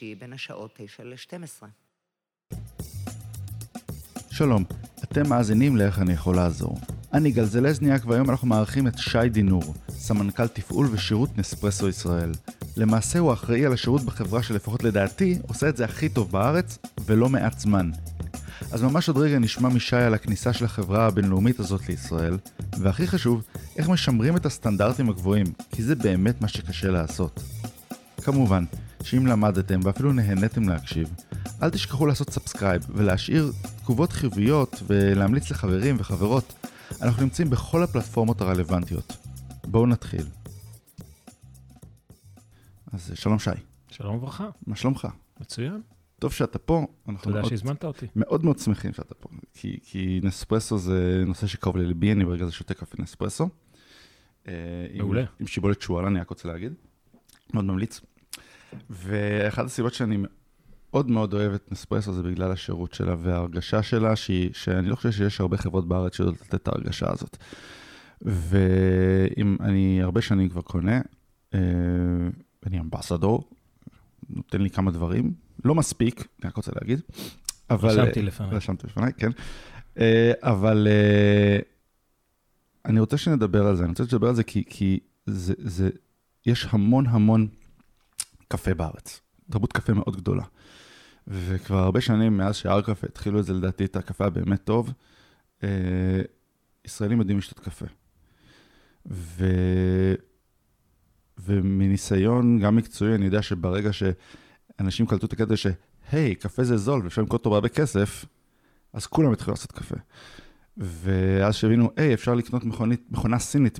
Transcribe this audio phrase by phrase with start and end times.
[0.00, 1.66] שלישי בין השעות 9 ל-12.
[4.30, 4.64] שלום,
[5.04, 6.78] אתם מאזינים לאיך אני יכול לעזור.
[7.12, 12.32] אני גל זלזניאק והיום אנחנו מארחים את שי דינור, סמנכ"ל תפעול ושירות נספרסו ישראל.
[12.76, 17.28] למעשה הוא אחראי על השירות בחברה שלפחות לדעתי עושה את זה הכי טוב בארץ ולא
[17.28, 17.90] מעט זמן.
[18.72, 22.38] אז ממש עוד רגע נשמע משי על הכניסה של החברה הבינלאומית הזאת לישראל,
[22.78, 23.42] והכי חשוב,
[23.76, 27.40] איך משמרים את הסטנדרטים הגבוהים, כי זה באמת מה שקשה לעשות.
[28.20, 28.64] כמובן,
[29.02, 31.08] שאם למדתם ואפילו נהניתם להקשיב,
[31.62, 33.52] אל תשכחו לעשות subscribe ולהשאיר
[33.82, 36.54] תגובות חיוביות ולהמליץ לחברים וחברות.
[37.02, 39.16] אנחנו נמצאים בכל הפלטפורמות הרלוונטיות.
[39.66, 40.24] בואו נתחיל.
[42.92, 43.50] אז שלום שי,
[43.88, 45.08] שלום וברכה, מה שלומך?
[45.40, 45.80] מצוין.
[46.18, 46.86] טוב שאתה פה.
[47.08, 48.06] אנחנו תודה מאוד, שהזמנת אותי.
[48.16, 52.52] מאוד מאוד שמחים שאתה פה, כי, כי נספרסו זה נושא שקרוב לליבי, אני ברגע זה
[52.52, 53.48] שותה קפה נספרסו.
[54.48, 54.52] אה,
[54.92, 55.24] עם- מעולה.
[55.40, 56.72] עם שיבולת שועל, אני רק רוצה להגיד.
[57.54, 58.00] מאוד ממליץ.
[58.90, 60.16] ואחת הסיבות שאני
[60.92, 65.10] מאוד מאוד אוהב את נספרסו זה בגלל השירות שלה וההרגשה שלה, שהיא, שאני לא חושב
[65.10, 67.36] שיש הרבה חברות בארץ שיודעות לתת את ההרגשה הזאת.
[68.22, 71.00] ואם אני הרבה שנים כבר קונה,
[71.54, 71.60] אה,
[72.66, 73.50] אני אמבסדור,
[74.30, 75.32] נותן לי כמה דברים,
[75.64, 77.00] לא מספיק, אני רק רוצה להגיד.
[77.70, 78.50] אבל, רשמתי לפניי.
[78.50, 79.30] רשמתי לפניי, כן.
[79.98, 81.58] אה, אבל אה,
[82.84, 85.90] אני רוצה שנדבר על זה, אני רוצה שנדבר על זה כי, כי זה, זה,
[86.46, 87.48] יש המון המון
[88.50, 89.20] קפה בארץ,
[89.50, 90.42] תרבות קפה מאוד גדולה.
[91.26, 94.92] וכבר הרבה שנים מאז שהר קפה התחילו את זה, לדעתי, את הקפה הבאמת טוב,
[95.64, 96.22] אה,
[96.84, 97.86] ישראלים יודעים לשתות קפה.
[99.06, 99.44] ו...
[101.38, 107.22] ומניסיון, גם מקצועי, אני יודע שברגע שאנשים קלטו את הקטע שהי, קפה זה זול ואפשר
[107.22, 108.24] למכור אותו בהרבה כסף,
[108.92, 109.96] אז כולם התחילו לעשות קפה.
[110.76, 113.78] ואז שהבינו, היי, אפשר לקנות מכונית, מכונה סינית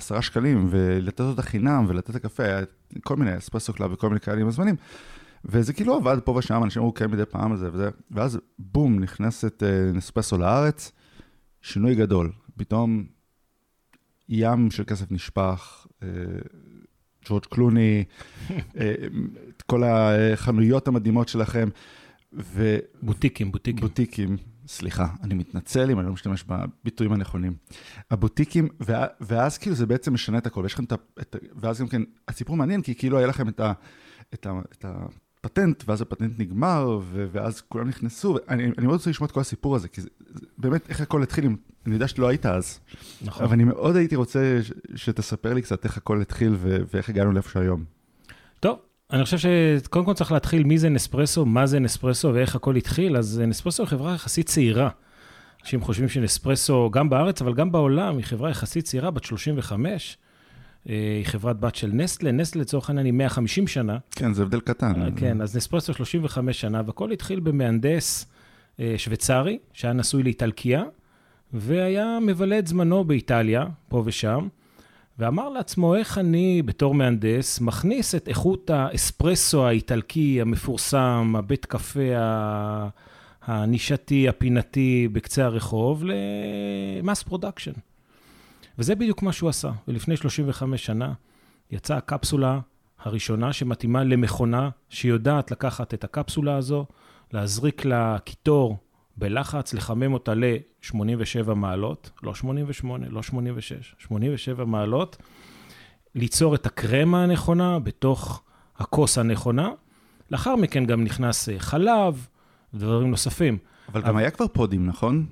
[0.00, 2.60] בעשרה שקלים ולתת אותה חינם ולתת את הקפה, היה
[3.04, 4.76] כל מיני אספרסו קלאב וכל מיני עם הזמנים.
[5.44, 9.62] וזה כאילו עבד פה ושם, אנשים אמרו, כן, מדי פעם וזה וזה, ואז בום, נכנסת
[9.62, 10.92] אה, נספרסו לארץ,
[11.62, 12.32] שינוי גדול.
[12.56, 13.04] פתאום
[14.28, 16.08] ים של כסף נשפך, אה,
[17.28, 18.04] ג'ורג' קלוני,
[18.50, 18.94] אה,
[19.56, 21.68] את כל החנויות המדהימות שלכם,
[23.02, 23.84] בוטיקים, בוטיקים.
[23.84, 24.36] ובוטיקים,
[24.70, 27.54] סליחה, אני מתנצל אם אני לא משתמש בביטויים הנכונים.
[28.10, 30.96] הבוטיקים, וה- ואז כאילו זה בעצם משנה את הכל, ויש לכם את ה...
[31.20, 33.72] את ואז גם כן, הסיפור מעניין, כי כאילו היה לכם את ה...
[34.34, 34.52] את ה...
[34.72, 34.84] את
[35.44, 39.40] הפטנט, ואז הפטנט נגמר, ו- ואז כולם נכנסו, אני, אני מאוד רוצה לשמוע את כל
[39.40, 41.46] הסיפור הזה, כי זה, זה באמת איך הכל התחיל,
[41.86, 42.80] אני יודע שלא היית אז,
[43.22, 43.44] נכון.
[43.44, 47.32] אבל אני מאוד הייתי רוצה ש- שתספר לי קצת איך הכל התחיל ו- ואיך הגענו
[47.32, 47.84] לאיפה שהיום.
[48.60, 48.78] טוב,
[49.12, 53.16] אני חושב שקודם כל צריך להתחיל מי זה נספרסו, מה זה נספרסו ואיך הכל התחיל.
[53.16, 54.90] אז נספרסו היא חברה יחסית צעירה.
[55.62, 60.18] אנשים חושבים שנספרסו, גם בארץ, אבל גם בעולם, היא חברה יחסית צעירה, בת 35.
[60.88, 63.98] אה, היא חברת בת של נסטלה, נסטלה לצורך העניין היא 150 שנה.
[64.10, 65.02] כן, זה הבדל קטן.
[65.02, 68.26] אה, כן, אז נספרסו 35 שנה, והכל התחיל במהנדס
[68.80, 70.82] אה, שוויצרי, שהיה נשוי לאיטלקיה,
[71.52, 74.48] והיה מבלה את זמנו באיטליה, פה ושם,
[75.20, 82.00] ואמר לעצמו, איך אני, בתור מהנדס, מכניס את איכות האספרסו האיטלקי המפורסם, הבית קפה
[83.42, 87.72] הנישתי, הפינתי, בקצה הרחוב, ל mass production.
[88.78, 89.70] וזה בדיוק מה שהוא עשה.
[89.88, 91.12] ולפני 35 שנה
[91.70, 92.60] יצאה הקפסולה
[92.98, 96.86] הראשונה שמתאימה למכונה שיודעת לקחת את הקפסולה הזו,
[97.32, 98.76] להזריק לה קיטור
[99.20, 105.16] בלחץ, לחמם אותה ל-87 מעלות, לא 88, לא 86, 87 מעלות,
[106.14, 108.42] ליצור את הקרמה הנכונה בתוך
[108.78, 109.70] הכוס הנכונה.
[110.30, 112.26] לאחר מכן גם נכנס אה, חלב
[112.74, 113.58] ודברים נוספים.
[113.88, 115.26] אבל גם היה כבר פודים, נכון?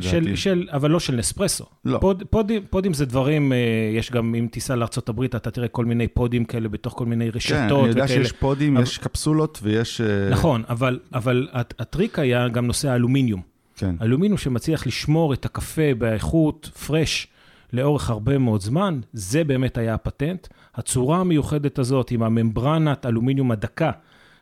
[0.00, 0.36] של.
[0.36, 1.64] של, אבל לא של נספרסו.
[1.84, 1.98] לא.
[1.98, 3.58] pod, פודים, פודים זה דברים, אה,
[3.96, 7.56] יש גם, אם תיסע לארה"ב, אתה תראה כל מיני פודים כאלה בתוך כל מיני רשתות
[7.58, 8.08] כן, אני יודע וכאלה.
[8.24, 10.00] שיש פודים, אבל- יש קפסולות ויש...
[10.00, 13.40] אה, נכון, אבל, אבל הט- הטריק היה גם נושא האלומיניום.
[13.76, 13.94] כן.
[14.02, 17.26] אלומיניום שמצליח לשמור את הקפה באיכות fresh
[17.72, 20.46] לאורך הרבה מאוד זמן, זה באמת היה הפטנט.
[20.74, 23.90] הצורה המיוחדת הזאת עם הממברנת אלומיניום הדקה,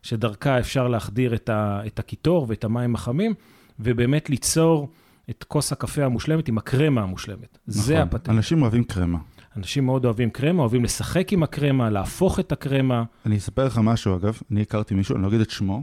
[0.03, 3.35] שדרכה אפשר להחדיר את, ה, את הקיטור ואת המים החמים,
[3.81, 4.89] ובאמת ליצור
[5.31, 7.59] את כוס הקפה המושלמת עם הקרמה המושלמת.
[7.67, 8.09] זה נכון.
[8.09, 8.29] הפטנט.
[8.29, 9.19] אנשים אוהבים קרמה.
[9.57, 13.05] אנשים מאוד אוהבים קרמה, אוהבים לשחק עם הקרמה, להפוך את הקרמה.
[13.27, 15.83] אני אספר לך משהו, אגב, אני הכרתי מישהו, אני לא אגיד את שמו,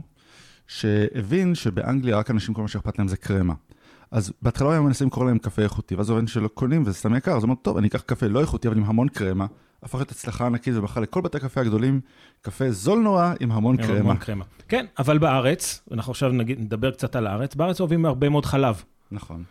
[0.66, 3.54] שהבין שבאנגליה רק אנשים, כל מה שאכפת להם זה קרמה.
[4.10, 7.30] אז בהתחלה הם מנסים לקרוא להם קפה איכותי, ואז הוא שלא קונים וזה סתם יקר,
[7.30, 9.46] אז הוא אומר, טוב, אני אקח קפה לא איכותי, אבל עם המון קרמה,
[9.82, 12.00] הפך להיות הצלחה ענקית, ובכלל לכל בתי הקפה הגדולים,
[12.40, 13.98] קפה זול נורא עם המון עם קרמה.
[13.98, 14.44] המון קרמה.
[14.68, 18.82] כן, אבל בארץ, אנחנו עכשיו נגיד, נדבר קצת על הארץ, בארץ אוהבים הרבה מאוד חלב.
[19.12, 19.44] נכון.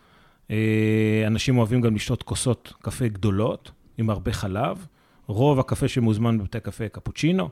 [0.51, 4.85] אה, אנשים אוהבים גם לשתות כוסות קפה גדולות, עם הרבה חלב.
[5.27, 7.49] רוב הקפה שמוזמן בבתי קפה קפוצ'ינו,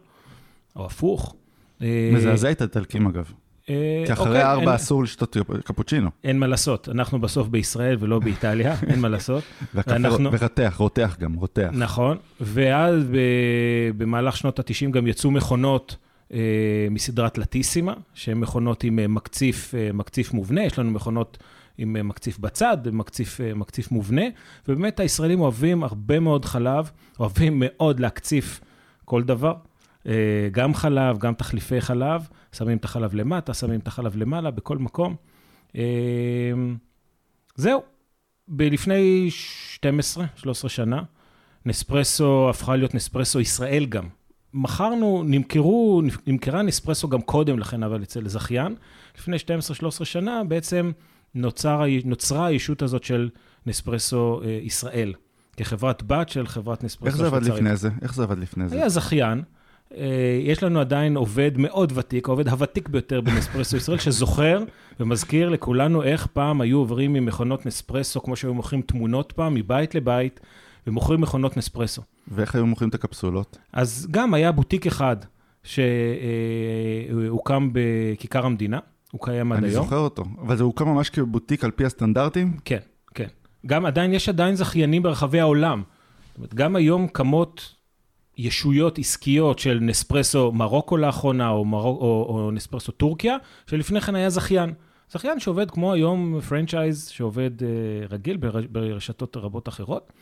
[0.75, 1.35] או הפוך.
[1.81, 3.31] אה, מזעזע את האיטלקים אגב.
[3.69, 6.09] אה, כי אחרי אוקיי, ארבע אסור לשתות קפוצ'ינו.
[6.23, 9.43] אין מה לעשות, אנחנו בסוף בישראל ולא באיטליה, אין מה לעשות.
[9.75, 11.69] ורותח, רותח גם, רותח.
[11.73, 13.03] נכון, ואז
[13.97, 15.95] במהלך שנות ה-90 גם יצאו מכונות
[16.91, 21.37] מסדרת לטיסימה, שהן מכונות עם מקציף, מקציף מובנה, יש לנו מכונות
[21.77, 24.21] עם אה, מקציף בצד, מקציף, אה, מקציף מובנה,
[24.67, 28.61] ובאמת הישראלים אוהבים הרבה מאוד חלב, אוהבים מאוד להקציף
[29.05, 29.53] כל דבר,
[30.07, 34.77] אה, גם חלב, גם תחליפי חלב, שמים את החלב למטה, שמים את החלב למעלה, בכל
[34.77, 35.15] מקום.
[37.55, 37.81] זהו,
[38.47, 41.01] ב- לפני 12, 13 שנה,
[41.65, 44.07] נספרסו הפכה להיות נספרסו ישראל גם.
[44.53, 48.75] מכרנו, נמכרו, נמכרה נספרסו גם קודם לכן, אבל אצל זכיין.
[49.17, 50.91] לפני 12-13 שנה בעצם
[51.35, 53.29] נוצר, נוצרה הישות הזאת של
[53.65, 55.13] נספרסו אה, ישראל,
[55.57, 57.43] כחברת בת של חברת נספרסו איך זה עבד.
[57.43, 57.89] לפני זה?
[58.01, 58.75] איך זה עבד לפני זה?
[58.75, 59.43] היה זכיין,
[59.97, 64.63] אה, יש לנו עדיין עובד מאוד ותיק, העובד הוותיק ביותר בנספרסו ישראל, שזוכר
[64.99, 70.39] ומזכיר לכולנו איך פעם היו עוברים ממכונות נספרסו, כמו שהיו מוכרים תמונות פעם, מבית לבית,
[70.87, 72.01] ומוכרים מכונות נספרסו.
[72.27, 73.57] ואיך היו מוכרים את הקפסולות?
[73.73, 75.17] אז גם היה בוטיק אחד
[75.63, 75.89] שהוקם
[77.73, 78.79] בכיכר המדינה,
[79.13, 79.83] הוא קיים עד אני היום.
[79.83, 80.23] זוכר אותו.
[80.41, 82.57] אבל זה הוקם ממש כבוטיק על פי הסטנדרטים?
[82.65, 82.79] כן,
[83.13, 83.27] כן.
[83.65, 85.83] גם עדיין, יש עדיין זכיינים ברחבי העולם.
[86.27, 87.75] זאת אומרת, גם היום קמות
[88.37, 93.37] ישויות עסקיות של נספרסו מרוקו לאחרונה, או, מרוק, או, או נספרסו טורקיה,
[93.67, 94.73] שלפני כן היה זכיין.
[95.11, 97.67] זכיין שעובד כמו היום פרנצ'ייז שעובד אה,
[98.09, 100.13] רגיל בר, ברשתות רבות אחרות,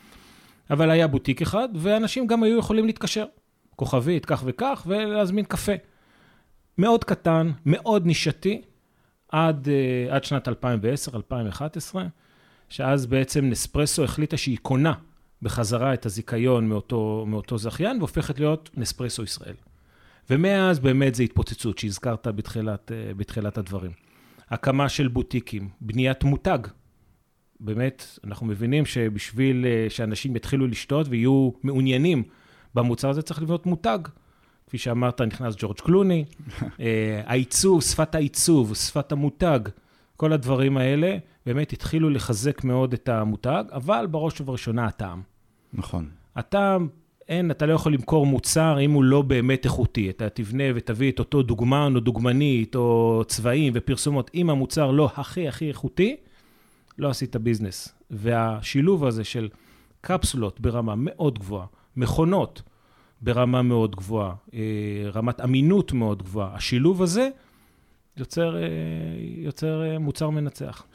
[0.70, 3.26] אבל היה בוטיק אחד, ואנשים גם היו יכולים להתקשר,
[3.76, 5.74] כוכבית, כך וכך, ולהזמין קפה.
[6.78, 8.62] מאוד קטן, מאוד נישתי,
[9.32, 11.96] עד, אה, עד שנת 2010-2011,
[12.70, 14.94] שאז בעצם נספרסו החליטה שהיא קונה
[15.42, 19.56] בחזרה את הזיכיון מאותו, מאותו זכיין, והופכת להיות נספרסו ישראל.
[20.30, 23.92] ומאז באמת זה התפוצצות שהזכרת בתחילת, אה, בתחילת הדברים.
[24.50, 26.60] הקמה של בוטיקים, בניית מותג.
[27.60, 32.24] באמת, אנחנו מבינים שבשביל אה, שאנשים יתחילו לשתות ויהיו מעוניינים
[32.76, 34.00] במוצר הזה, צריך לבנות מותג.
[34.72, 36.26] כפי שאמרת, נכנס ג'ורג' קלוני,
[36.80, 39.60] אה, העיצוב, שפת העיצוב, שפת המותג,
[40.18, 45.22] כל הדברים האלה באמת התחילו לחזק מאוד את המותג, אבל בראש ובראשונה הטעם.
[45.74, 46.10] נכון.
[46.36, 46.88] הטעם,
[47.30, 50.10] אין, אתה לא יכול למכור מוצר אם הוא לא באמת איכותי.
[50.10, 54.32] אתה תבנה ותביא את אותו דוגמן או דוגמנית או צבעים ופרסומות.
[54.34, 56.16] אם המוצר לא הכי הכי איכותי,
[56.98, 57.96] לא עשית ביזנס.
[58.12, 59.50] והשילוב הזה של
[60.02, 61.66] קפסולות ברמה מאוד גבוהה,
[61.96, 62.62] מכונות
[63.22, 67.30] ברמה מאוד גבוהה, אה, רמת אמינות מאוד גבוהה, השילוב הזה
[68.18, 68.62] יוצר, אה,
[69.38, 70.86] יוצר אה, מוצר מנצח.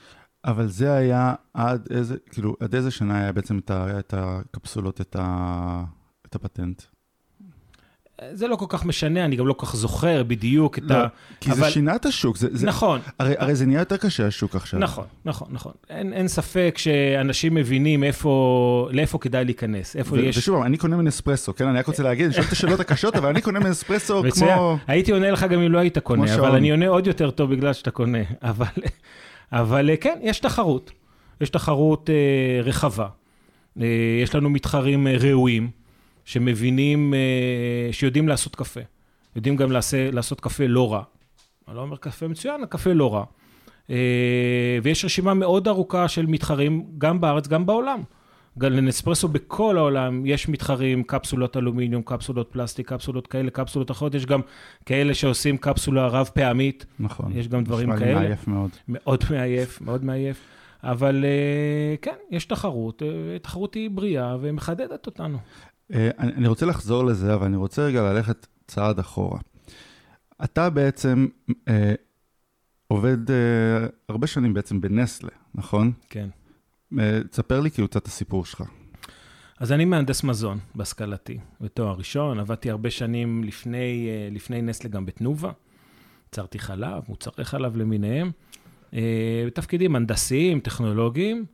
[0.44, 5.84] אבל זה היה עד איזה, כאילו, עד איזה שנה היה בעצם את, הקפסולות, את, ה,
[6.26, 6.82] את הפטנט?
[8.32, 11.06] זה לא כל כך משנה, אני גם לא כל כך זוכר בדיוק את לא, ה...
[11.40, 12.36] כי זה אבל- שינה את השוק.
[12.36, 14.80] זה, זה, נכון, הרי, הרי זה נהיה יותר קשה השוק עכשיו.
[14.80, 15.73] נכון, נכון, נכון.
[15.90, 20.38] אין, אין ספק שאנשים מבינים איפה, לאיפה כדאי להיכנס, איפה ו- יש...
[20.38, 21.66] ושוב, אני קונה מנספרסו, כן?
[21.66, 24.54] אני רק רוצה להגיד, אני שואל את השאלות הקשות, אבל אני קונה מנספרסו מצוין.
[24.54, 24.78] כמו...
[24.87, 26.40] הייתי עונה לך גם אם לא היית קונה, שעון.
[26.40, 28.18] אבל אני עונה עוד יותר טוב בגלל שאתה קונה.
[28.42, 28.66] אבל,
[29.52, 30.90] אבל אה, כן, יש תחרות.
[31.40, 32.14] יש תחרות אה,
[32.62, 33.06] רחבה.
[33.80, 33.87] אה,
[34.23, 35.70] יש לנו מתחרים אה, ראויים,
[36.26, 38.80] שמבינים, אה, שיודעים לעשות קפה.
[39.37, 41.02] יודעים גם לעשה, לעשות קפה לא רע.
[41.68, 43.25] אני לא אומר קפה מצוין, הקפה לא רע.
[43.90, 48.02] אה, ויש רשימה מאוד ארוכה של מתחרים, גם בארץ, גם בעולם.
[48.59, 54.26] גם לנספרסו בכל העולם יש מתחרים, קפסולות אלומיניום, קפסולות פלסטיק, קפסולות כאלה, קפסולות אחרות, יש
[54.26, 54.40] גם
[54.87, 57.33] כאלה שעושים קפסולה רב פעמית, נכון.
[57.35, 58.21] יש גם דברים נשמע לי כאלה.
[58.21, 58.71] מעייף מאוד.
[58.88, 60.40] מאוד מעייף, מאוד מעייף.
[60.83, 63.02] אבל אה, כן, יש תחרות,
[63.42, 65.38] תחרות היא בריאה ומחדדת אותנו.
[65.95, 69.38] אה, אני רוצה לחזור לזה, אבל אני רוצה רגע ללכת צעד אחורה.
[70.45, 71.26] אתה בעצם
[71.69, 71.95] אה,
[72.88, 75.93] עובד אה, הרבה שנים בעצם בנסלה, נכון?
[76.11, 76.28] כן.
[76.99, 78.62] אה, תספר לי כאילו קצת הסיפור שלך.
[79.61, 85.07] אז אני מהנדס מזון בהשכלתי, בתואר ראשון, עבדתי הרבה שנים לפני, אה, לפני נסלה גם
[85.07, 85.50] בתנובה,
[86.28, 88.31] יצרתי חלב, מוצרי חלב למיניהם,
[88.95, 91.45] אה, בתפקידים הנדסיים, טכנולוגיים,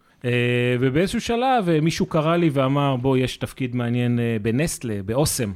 [0.80, 5.52] ובאיזשהו שלב אה, מישהו קרא לי ואמר, בוא, יש תפקיד מעניין אה, בנסטלה, באוסם.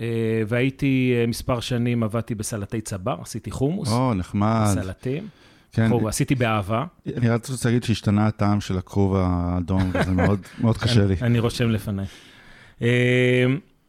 [0.00, 0.06] אה,
[0.48, 4.64] והייתי אה, מספר שנים, עבדתי בסלטי צבר, עשיתי חומוס, או, נחמד.
[4.74, 5.28] סלטים.
[5.72, 6.84] כן, חוב, עשיתי באהבה.
[7.16, 11.14] אני רק רוצה להגיד שהשתנה הטעם של הכרוב האדום, וזה מאוד מאוד קשה לי.
[11.22, 12.06] אני רושם לפניי.
[12.82, 13.44] אה,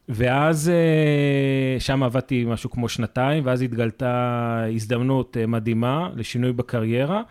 [0.09, 7.21] ואז אה, שם עבדתי משהו כמו שנתיים, ואז התגלתה הזדמנות אה, מדהימה לשינוי בקריירה,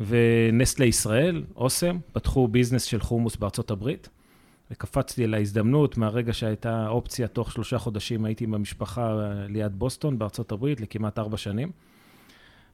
[0.00, 4.08] ונסטלה ישראל, אוסם, פתחו ביזנס של חומוס בארצות הברית,
[4.70, 10.18] וקפצתי על ההזדמנות, מהרגע שהייתה אופציה, תוך שלושה חודשים הייתי עם המשפחה אה, ליד בוסטון
[10.18, 11.70] בארצות הברית לכמעט ארבע שנים.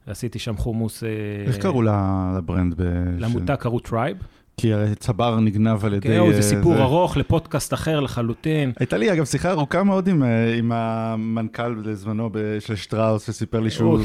[0.07, 1.03] ועשיתי שם חומוס...
[1.03, 1.09] אה,
[1.47, 2.81] איך קראו ל brand?
[3.19, 4.17] למותג קראו Tribe.
[4.57, 6.07] כי הרי צבר נגנב על ידי...
[6.07, 8.71] כן, זה אה, סיפור ארוך לפודקאסט אחר לחלוטין.
[8.79, 13.99] הייתה לי אגב שיחה ארוכה מאוד עם, המנכ"ל בזמנו ב- של שטראוס, וסיפר לי שהוא...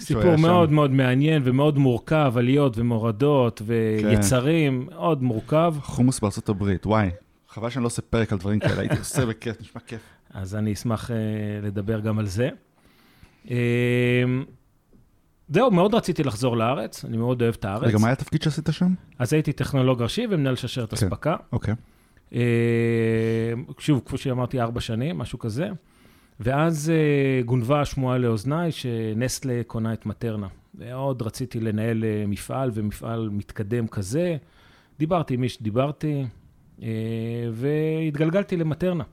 [0.00, 0.42] סיפור היה שם.
[0.42, 3.64] מאוד מאוד מעניין ומאוד מורכב, עליות ומורדות כן.
[4.08, 5.74] ויצרים, מאוד מורכב.
[5.82, 7.10] חומוס בארצות הברית, וואי.
[7.48, 10.00] חבל שאני לא עושה פרק על דברים כאלה, הייתי עושה בכיף, נשמע כיף.
[10.34, 11.16] אז אני אשמח אה,
[11.62, 12.48] לדבר גם על זה.
[13.50, 13.56] אה,
[15.48, 17.88] זהו, מאוד רציתי לחזור לארץ, אני מאוד אוהב את הארץ.
[17.88, 18.94] רגע, מה היה התפקיד שעשית שם?
[19.18, 20.96] אז הייתי טכנולוג ראשי ומנהל שרשרת כן.
[20.96, 21.36] אספקה.
[21.52, 21.74] אוקיי.
[22.34, 22.40] אה,
[23.78, 25.68] שוב, כפי שאמרתי, ארבע שנים, משהו כזה.
[26.40, 30.46] ואז אה, גונבה השמועה לאוזניי שנסטלה קונה את מטרנה.
[30.74, 34.36] מאוד רציתי לנהל אה, מפעל ומפעל מתקדם כזה.
[34.98, 36.24] דיברתי עם מי שדיברתי,
[36.82, 36.88] אה,
[37.52, 39.04] והתגלגלתי למטרנה.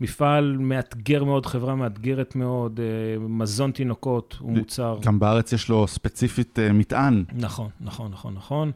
[0.00, 2.80] מפעל מאתגר מאוד, חברה מאתגרת מאוד,
[3.20, 4.98] מזון תינוקות הוא מוצר...
[5.02, 7.24] גם בארץ יש לו ספציפית מטען.
[7.32, 8.70] נכון, נכון, נכון, נכון.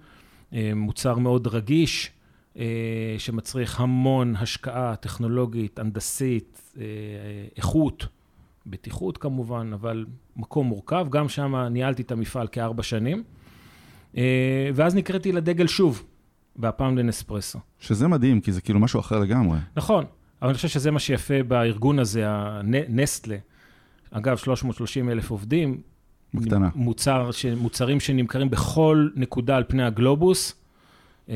[0.75, 2.11] מוצר מאוד רגיש,
[3.19, 6.85] שמצריך המון השקעה טכנולוגית, הנדסית, אה,
[7.57, 8.07] איכות,
[8.67, 11.07] בטיחות כמובן, אבל מקום מורכב.
[11.11, 13.23] גם שם ניהלתי את המפעל כארבע שנים.
[14.17, 16.05] אה, ואז נקראתי לדגל שוב,
[16.57, 17.59] והפעם לנספרסו.
[17.79, 19.59] שזה מדהים, כי זה כאילו משהו אחר לגמרי.
[19.76, 20.05] נכון,
[20.43, 23.37] אבל אני חושב שזה מה שיפה בארגון הזה, הנסטלה.
[24.11, 25.81] אגב, 330 אלף עובדים,
[26.35, 26.69] בקטנה.
[26.75, 30.60] מוצר, מוצרים שנמכרים בכל נקודה על פני הגלובוס, אה,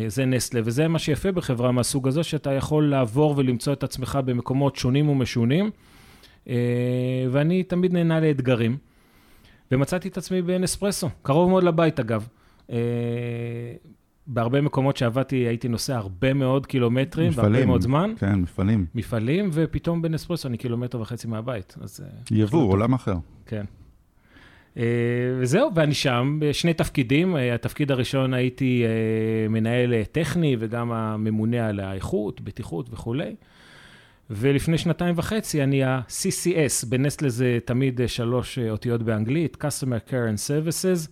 [0.06, 4.76] זה נסטלה, וזה מה שיפה בחברה מהסוג הזה, שאתה יכול לעבור ולמצוא את עצמך במקומות
[4.76, 5.70] שונים ומשונים,
[6.48, 6.54] אה,
[7.30, 8.76] ואני תמיד נהנה לאתגרים,
[9.72, 12.28] ומצאתי את עצמי בנספרסו, קרוב מאוד לבית אגב.
[12.70, 12.76] אה,
[14.26, 18.86] בהרבה מקומות שעבדתי הייתי נוסע הרבה מאוד קילומטרים, והרבה מאוד זמן, כן, מפעלים.
[18.94, 22.00] מפעלים, ופתאום בנספרסו אני קילומטר וחצי מהבית, אז...
[22.00, 22.72] אה, יבוא.
[22.72, 23.16] עולם אחר.
[23.46, 23.64] כן.
[24.78, 24.82] אה,
[25.40, 27.36] וזהו, ואני שם בשני תפקידים.
[27.36, 33.34] אה, התפקיד הראשון הייתי אה, מנהל טכני וגם הממונה על האיכות, בטיחות וכולי.
[34.30, 41.08] ולפני שנתיים וחצי אני ה-CCS, בנסטלה זה תמיד שלוש אותיות באנגלית, Customer Care and Services,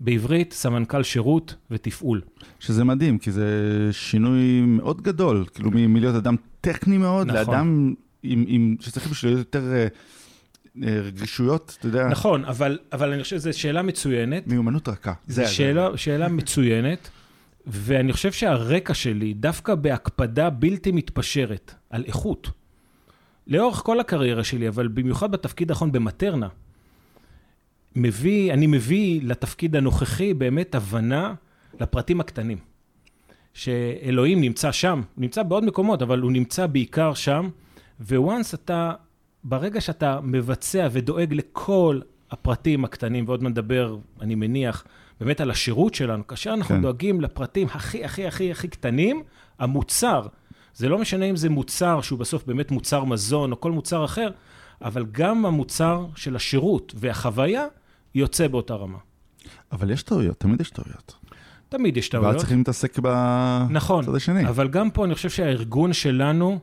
[0.00, 2.20] בעברית סמנכ"ל שירות ותפעול.
[2.60, 3.48] שזה מדהים, כי זה
[3.92, 7.54] שינוי מאוד גדול, כאילו מלהיות אדם טכני מאוד, נכון.
[7.54, 9.86] לאדם עם, עם, שצריך בשביל להיות יותר
[10.82, 14.46] רגישויות, אתה יודע, נכון, אבל, אבל אני חושב שזו שאלה מצוינת.
[14.46, 15.12] מיומנות רכה.
[15.26, 17.10] זו זה- שאלה, שאלה מצוינת,
[17.66, 22.50] ואני חושב שהרקע שלי, דווקא בהקפדה בלתי מתפשרת על איכות,
[23.46, 26.48] לאורך כל הקריירה שלי, אבל במיוחד בתפקיד האחרון במטרנה,
[27.96, 31.34] מביא, אני מביא לתפקיד הנוכחי באמת הבנה
[31.80, 32.58] לפרטים הקטנים.
[33.54, 37.48] שאלוהים נמצא שם, הוא נמצא בעוד מקומות, אבל הוא נמצא בעיקר שם,
[38.00, 38.92] וואנס אתה,
[39.44, 44.84] ברגע שאתה מבצע ודואג לכל הפרטים הקטנים, ועוד נדבר, אני מניח,
[45.20, 46.82] באמת על השירות שלנו, כאשר אנחנו כן.
[46.82, 49.22] דואגים לפרטים הכי, הכי, הכי, הכי קטנים,
[49.58, 50.26] המוצר,
[50.74, 54.30] זה לא משנה אם זה מוצר שהוא בסוף באמת מוצר מזון או כל מוצר אחר,
[54.82, 57.66] אבל גם המוצר של השירות והחוויה
[58.14, 58.98] יוצא באותה רמה.
[59.72, 61.14] אבל יש טעויות, תמיד יש טעויות.
[61.68, 62.36] תמיד יש ואז טעויות.
[62.36, 64.48] צריכים להתעסק בצד נכון, השני.
[64.48, 66.58] אבל גם פה אני חושב שהארגון שלנו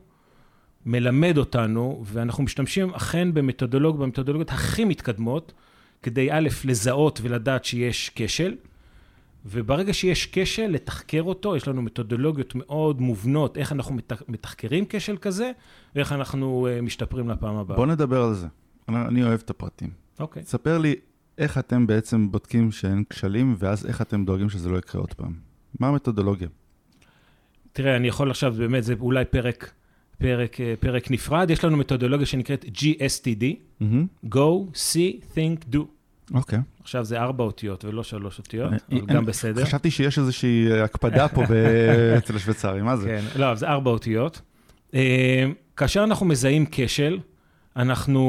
[0.86, 5.52] מלמד אותנו, ואנחנו משתמשים אכן במתודולוג, במתודולוגיות הכי מתקדמות,
[6.02, 8.54] כדי א', לזהות ולדעת שיש כשל,
[9.46, 15.16] וברגע שיש כשל, לתחקר אותו, יש לנו מתודולוגיות מאוד מובנות, איך אנחנו מתח- מתחקרים כשל
[15.16, 15.50] כזה,
[15.94, 17.76] ואיך אנחנו uh, משתפרים לפעם הבאה.
[17.76, 18.46] בוא נדבר על זה.
[18.88, 19.90] אני, אני אוהב את הפרטים.
[20.20, 20.42] אוקיי.
[20.46, 20.94] ספר לי
[21.38, 25.32] איך אתם בעצם בודקים שאין כשלים, ואז איך אתם דואגים שזה לא יקרה עוד פעם.
[25.80, 26.48] מה המתודולוגיה?
[27.72, 29.72] תראה, אני יכול עכשיו, באמת, זה אולי פרק,
[30.18, 31.50] פרק, אה, פרק נפרד.
[31.50, 33.44] יש לנו מתודולוגיה שנקראת GSTD,
[33.80, 34.06] מהמם.
[34.26, 34.38] Go,
[34.74, 35.78] See, Think, Do.
[36.34, 36.58] אוקיי.
[36.82, 39.64] עכשיו זה ארבע אותיות ולא שלוש אותיות, אני- אבל אני- גם בסדר.
[39.64, 41.42] חשבתי שיש איזושהי הקפדה פה
[42.18, 43.08] אצל השוויצרים, מה זה?
[43.08, 44.40] כן, לא, זה ארבע אותיות.
[44.94, 45.44] אה,
[45.76, 47.18] כאשר אנחנו מזהים כשל,
[47.76, 48.22] אנחנו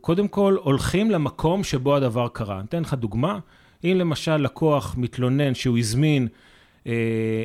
[0.00, 2.56] קודם כל הולכים למקום שבו הדבר קרה.
[2.58, 3.38] אני אתן לך דוגמה.
[3.84, 6.28] אם למשל לקוח מתלונן שהוא הזמין
[6.86, 6.92] אה,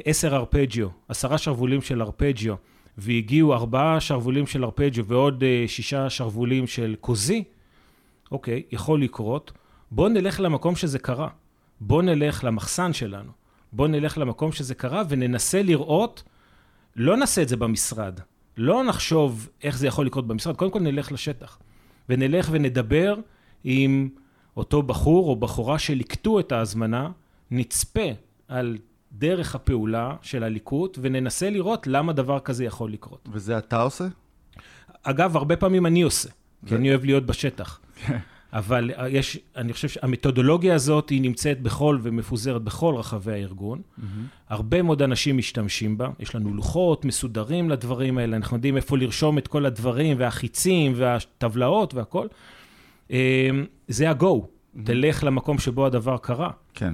[0.05, 2.55] עשר ארפג'יו, עשרה שרוולים של ארפג'יו,
[2.97, 7.43] והגיעו ארבעה שרוולים של ארפג'יו ועוד אה, שישה שרוולים של קוזי,
[8.31, 9.51] אוקיי, יכול לקרות.
[9.91, 11.27] בואו נלך למקום שזה קרה.
[11.81, 13.31] בואו נלך למחסן שלנו.
[13.73, 16.23] בואו נלך למקום שזה קרה וננסה לראות,
[16.95, 18.19] לא נעשה את זה במשרד.
[18.57, 21.59] לא נחשוב איך זה יכול לקרות במשרד, קודם כל נלך לשטח.
[22.09, 23.15] ונלך ונדבר
[23.63, 24.09] עם
[24.57, 27.09] אותו בחור או בחורה שליקטו את ההזמנה,
[27.51, 28.09] נצפה
[28.47, 28.77] על
[29.11, 33.29] דרך הפעולה של הליקוט וננסה לראות למה דבר כזה יכול לקרות.
[33.31, 34.07] וזה אתה עושה?
[35.03, 36.29] אגב, הרבה פעמים אני עושה,
[36.65, 37.79] כי אני אוהב להיות בשטח.
[38.53, 43.81] אבל יש, אני חושב שהמתודולוגיה הזאת היא נמצאת בכל ומפוזרת בכל רחבי הארגון.
[44.49, 49.37] הרבה מאוד אנשים משתמשים בה, יש לנו לוחות מסודרים לדברים האלה, אנחנו יודעים איפה לרשום
[49.37, 52.27] את כל הדברים והחיצים והטבלאות והכל.
[53.11, 53.49] אה,
[53.87, 54.45] זה ה-go,
[54.83, 56.51] תלך למקום שבו הדבר קרה.
[56.73, 56.93] כן.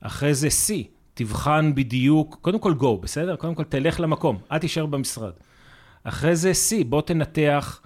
[0.00, 0.72] אחרי זה see,
[1.14, 3.36] תבחן בדיוק, קודם כל go, בסדר?
[3.36, 5.32] קודם כל תלך למקום, אל תישאר במשרד.
[6.04, 7.80] אחרי זה see, בוא תנתח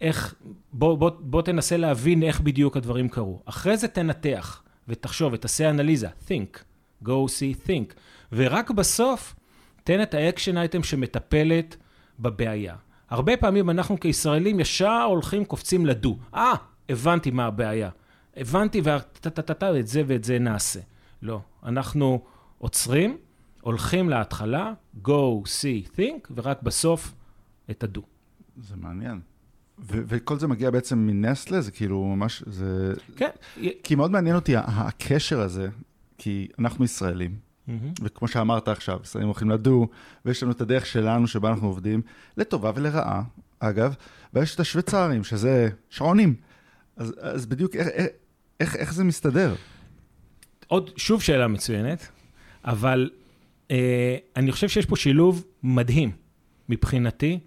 [0.00, 0.34] איך,
[0.72, 3.40] בוא, בוא, בוא תנסה להבין איך בדיוק הדברים קרו.
[3.44, 6.58] אחרי זה תנתח ותחשוב ותעשה אנליזה, think,
[7.04, 7.94] go see think,
[8.32, 9.34] ורק בסוף
[9.84, 11.76] תן את ה action item שמטפלת
[12.20, 12.74] בבעיה.
[13.10, 16.16] הרבה פעמים אנחנו כישראלים ישר הולכים, קופצים לדו.
[16.34, 16.54] אה,
[16.88, 17.90] הבנתי מה הבעיה.
[18.36, 20.80] הבנתי, וטה-טה-טה, את זה ואת זה נעשה.
[21.22, 22.24] לא, אנחנו
[22.58, 23.16] עוצרים,
[23.60, 24.72] הולכים להתחלה,
[25.04, 25.10] go,
[25.44, 27.14] see, think, ורק בסוף
[27.70, 28.02] את הדו.
[28.56, 29.20] זה מעניין.
[29.78, 32.94] ו- וכל זה מגיע בעצם מנסטלה, זה כאילו ממש, זה...
[33.16, 33.30] כן.
[33.82, 35.68] כי מאוד מעניין אותי הקשר הזה,
[36.18, 37.36] כי אנחנו ישראלים,
[37.66, 37.92] מהמם.
[38.02, 39.88] וכמו שאמרת עכשיו, ישראלים הולכים לדו,
[40.24, 42.02] ויש לנו את הדרך שלנו שבה אנחנו עובדים,
[42.36, 43.22] לטובה ולרעה,
[43.58, 43.94] אגב,
[44.34, 46.34] ויש את השוויצרים, שזה שעונים.
[46.96, 48.06] אז, אז בדיוק איך, איך,
[48.60, 49.54] איך, איך זה מסתדר?
[50.66, 52.08] עוד, שוב שאלה מצוינת,
[52.66, 53.10] אבל
[53.70, 56.10] אה, אני חושב שיש פה שילוב מדהים
[56.68, 57.38] מבחינתי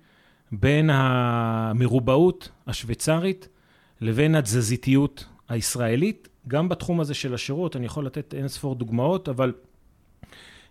[0.51, 3.47] בין המרובעות השוויצרית
[4.01, 9.53] לבין התזזיתיות הישראלית, גם בתחום הזה של השירות, אני יכול לתת אין ספור דוגמאות, אבל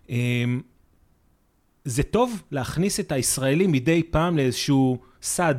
[0.09, 0.43] אה,
[1.85, 5.55] זה טוב להכניס את הישראלי מדי פעם לאיזשהו סד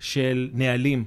[0.00, 1.04] של נהלים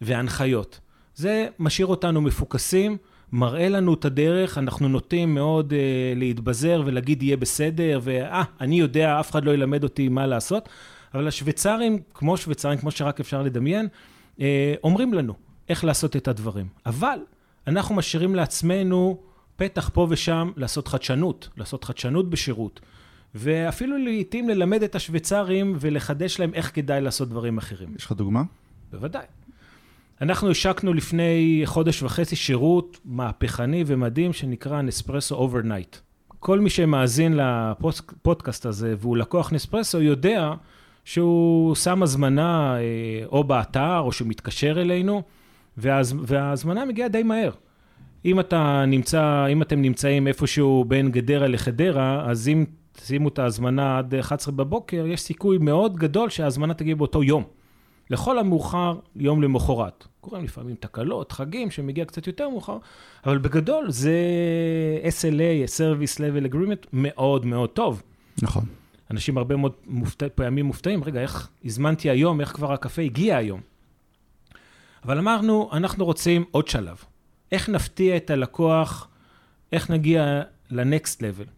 [0.00, 0.80] והנחיות.
[1.14, 2.96] זה משאיר אותנו מפוקסים,
[3.34, 9.20] מראה לנו את הדרך, אנחנו נוטים מאוד uh, להתבזר ולהגיד יהיה בסדר, ואה, אני יודע,
[9.20, 10.68] אף אחד לא ילמד אותי מה לעשות,
[11.14, 13.88] אבל השוויצרים, כמו שוויצרים, כמו שרק אפשר לדמיין,
[14.36, 14.40] uh,
[14.84, 15.34] אומרים לנו
[15.68, 16.66] איך לעשות את הדברים.
[16.86, 17.18] אבל
[17.66, 19.20] אנחנו משאירים לעצמנו
[19.56, 22.80] פתח פה ושם לעשות חדשנות, לעשות חדשנות בשירות,
[23.34, 27.94] ואפילו לעיתים ללמד את השוויצרים ולחדש להם איך כדאי לעשות דברים אחרים.
[27.98, 28.42] יש לך דוגמה?
[28.92, 29.24] בוודאי.
[30.24, 35.96] אנחנו השקנו לפני חודש וחצי שירות מהפכני ומדהים שנקרא נספרסו אוברנייט.
[36.38, 40.52] כל מי שמאזין לפודקאסט הזה והוא לקוח נספרסו יודע
[41.04, 45.22] שהוא שם הזמנה אה, או באתר או שהוא מתקשר אלינו
[45.76, 46.14] וההז...
[46.22, 47.50] וההזמנה מגיעה די מהר.
[48.24, 53.98] אם אתה נמצא, אם אתם נמצאים איפשהו בין גדרה לחדרה, אז אם תשימו את ההזמנה
[53.98, 57.44] עד 11 בבוקר, יש סיכוי מאוד גדול שההזמנה תגיע באותו יום.
[58.10, 60.06] לכל המאוחר, יום למחרת.
[60.20, 62.78] קורים לפעמים תקלות, חגים, שמגיע קצת יותר מאוחר,
[63.26, 64.18] אבל בגדול זה
[65.02, 68.02] SLA, Service Level Agreement, מאוד מאוד טוב.
[68.42, 68.64] נכון.
[69.10, 73.60] אנשים הרבה מאוד מופתע, פעמים מופתעים, רגע, איך הזמנתי היום, איך כבר הקפה הגיע היום?
[75.04, 76.96] אבל אמרנו, אנחנו רוצים עוד שלב.
[77.52, 79.08] איך נפתיע את הלקוח,
[79.72, 81.48] איך נגיע ל-next level.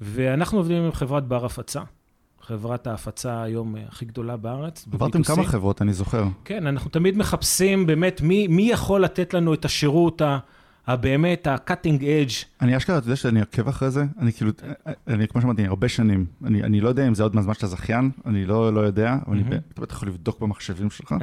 [0.00, 1.80] ואנחנו עובדים עם חברת בר הפצה.
[2.50, 4.86] חברת ההפצה היום אה, הכי גדולה בארץ.
[4.92, 5.26] עברתם ב-B2C.
[5.26, 6.24] כמה חברות, אני זוכר.
[6.44, 10.38] כן, אנחנו תמיד מחפשים באמת מי, מי יכול לתת לנו את השירות ה-
[10.86, 12.44] הבאמת, ה-cutting edge.
[12.60, 14.04] אני אשכרה, אתה יודע שאני עוקב אחרי זה?
[14.18, 14.50] אני כאילו,
[15.08, 16.26] אני כמו שאמרתי, הרבה שנים.
[16.44, 19.34] אני, אני לא יודע אם זה עוד מהזמן שאתה זכיין, אני לא, לא יודע, אבל
[19.34, 19.56] אני, מהמם.
[19.56, 21.14] ב- אתה בטח יכול לבדוק במחשבים שלך,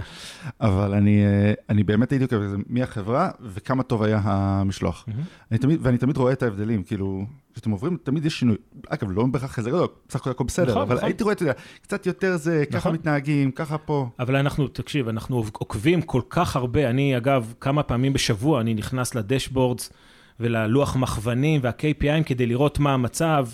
[0.62, 2.38] אבל אני, אה, אני באמת הייתי עוקב,
[2.70, 5.06] מי החברה וכמה טוב היה המשלוח.
[5.52, 7.26] אני תמיד, ואני תמיד רואה את ההבדלים, כאילו,
[7.58, 8.56] כשאתם עוברים, תמיד יש שינוי.
[8.88, 11.06] אגב, לא בהכרח כזה גדול, בסך הכל הכל בסדר, נכון, אבל נכון.
[11.06, 12.94] הייתי רואה, אתה יודע, קצת יותר זה, ככה נכון.
[12.94, 14.10] מתנהגים, ככה פה.
[14.20, 16.90] אבל אנחנו, תקשיב, אנחנו עוקבים כל כך הרבה.
[16.90, 19.94] אני, אגב, כמה פעמים בשבוע אני נכנס לדשבורדס
[20.40, 23.48] וללוח מכוונים וה-KPIים כדי לראות מה המצב,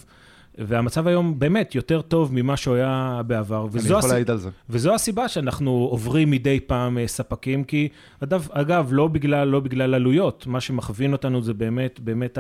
[0.58, 3.68] והמצב היום באמת יותר טוב ממה שהוא היה בעבר.
[3.74, 4.50] אני יכול הס- להעיד על זה.
[4.70, 7.90] וזו הסיבה שאנחנו עוברים מדי פעם אה, ספקים, כי
[8.24, 12.38] אגב, אגב לא, בגלל, לא בגלל עלויות, מה שמכווין אותנו זה באמת, באמת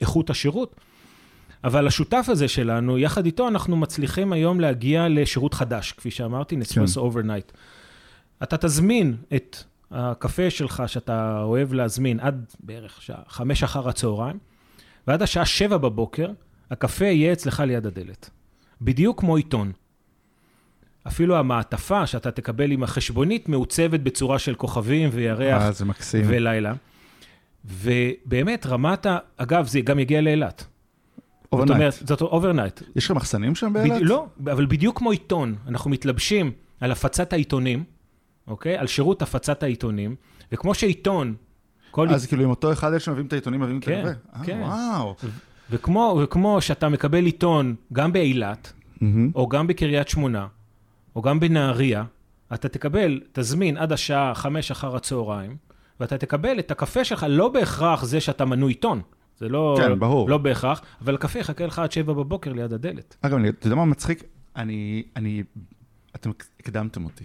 [0.00, 0.76] איכות השירות.
[1.64, 7.00] אבל השותף הזה שלנו, יחד איתו אנחנו מצליחים היום להגיע לשירות חדש, כפי שאמרתי, נספרסו
[7.00, 7.52] אוברנייט.
[8.42, 9.56] אתה תזמין את
[9.90, 14.38] הקפה שלך שאתה אוהב להזמין עד בערך שעה חמש אחר הצהריים,
[15.06, 16.30] ועד השעה שבע בבוקר,
[16.70, 18.30] הקפה יהיה אצלך ליד הדלת.
[18.82, 19.72] בדיוק כמו עיתון.
[21.06, 26.24] אפילו המעטפה שאתה תקבל עם החשבונית מעוצבת בצורה של כוכבים וירח אה, זה מקסים.
[26.28, 26.72] ולילה.
[27.64, 29.18] ובאמת, רמת ה...
[29.36, 30.66] אגב, זה גם יגיע לאילת.
[31.52, 31.94] זאת overnight.
[31.94, 32.82] אומרת, זאת overnight.
[32.96, 34.00] יש לך מחסנים שם באילת?
[34.00, 34.06] בד...
[34.06, 37.84] לא, אבל בדיוק כמו עיתון, אנחנו מתלבשים על הפצת העיתונים,
[38.46, 38.76] אוקיי?
[38.76, 40.16] על שירות הפצת העיתונים,
[40.52, 41.34] וכמו שעיתון,
[41.90, 42.08] כל...
[42.08, 44.44] אז כאילו עם אותו אחד אלה שמביאים את העיתונים, מביאים את כן, הקפה?
[44.44, 44.62] כן.
[44.62, 45.14] אה, וואו.
[45.70, 49.30] וכמו, וכמו שאתה מקבל עיתון גם באילת, מהמם.
[49.34, 50.46] או גם בקריית שמונה,
[51.16, 52.04] או גם בנהריה,
[52.54, 55.56] אתה תקבל, תזמין עד השעה חמש אחר הצהריים,
[56.00, 59.00] ואתה תקבל את הקפה שלך, לא בהכרח זה שאתה מנוי עיתון.
[59.42, 60.28] זה לא, כן, ברור.
[60.30, 63.16] לא בהכרח, אבל הקפה יחכה לך עד שבע בבוקר ליד הדלת.
[63.22, 64.22] אגב, אני- אתה יודע מה מצחיק?
[64.56, 65.42] אני, אני,
[66.16, 67.24] אתם הקדמתם אותי.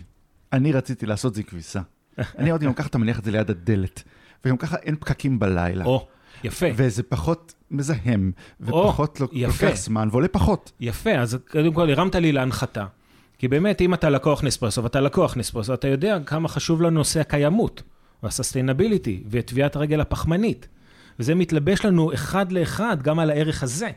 [0.54, 1.82] אני רציתי לעשות זה עם כביסה.
[2.40, 4.04] אני אמרתי, גם ככה אתה מניח את זה ליד הדלת,
[4.46, 5.86] וגם ככה אין פקקים בלילה.
[5.86, 6.08] או,
[6.44, 6.66] יפה.
[6.76, 8.32] וזה פחות מזהם,
[8.72, 9.66] או, ופחות יפה.
[9.66, 10.72] לוקח זמן, ועולה פחות.
[10.80, 12.86] יפה, אז קודם כל הרמת לי להנחתה.
[13.38, 17.20] כי באמת, אם אתה לקוח נספרסו, ואתה לקוח נספרסו, אתה יודע כמה חשוב לנו נושא
[17.20, 17.84] הקיימות,
[18.24, 20.68] והסוסטיינביליטי, וטביעת הרגל הפחמנית.
[21.20, 23.90] וזה מתלבש לנו אחד לאחד גם על הערך הזה.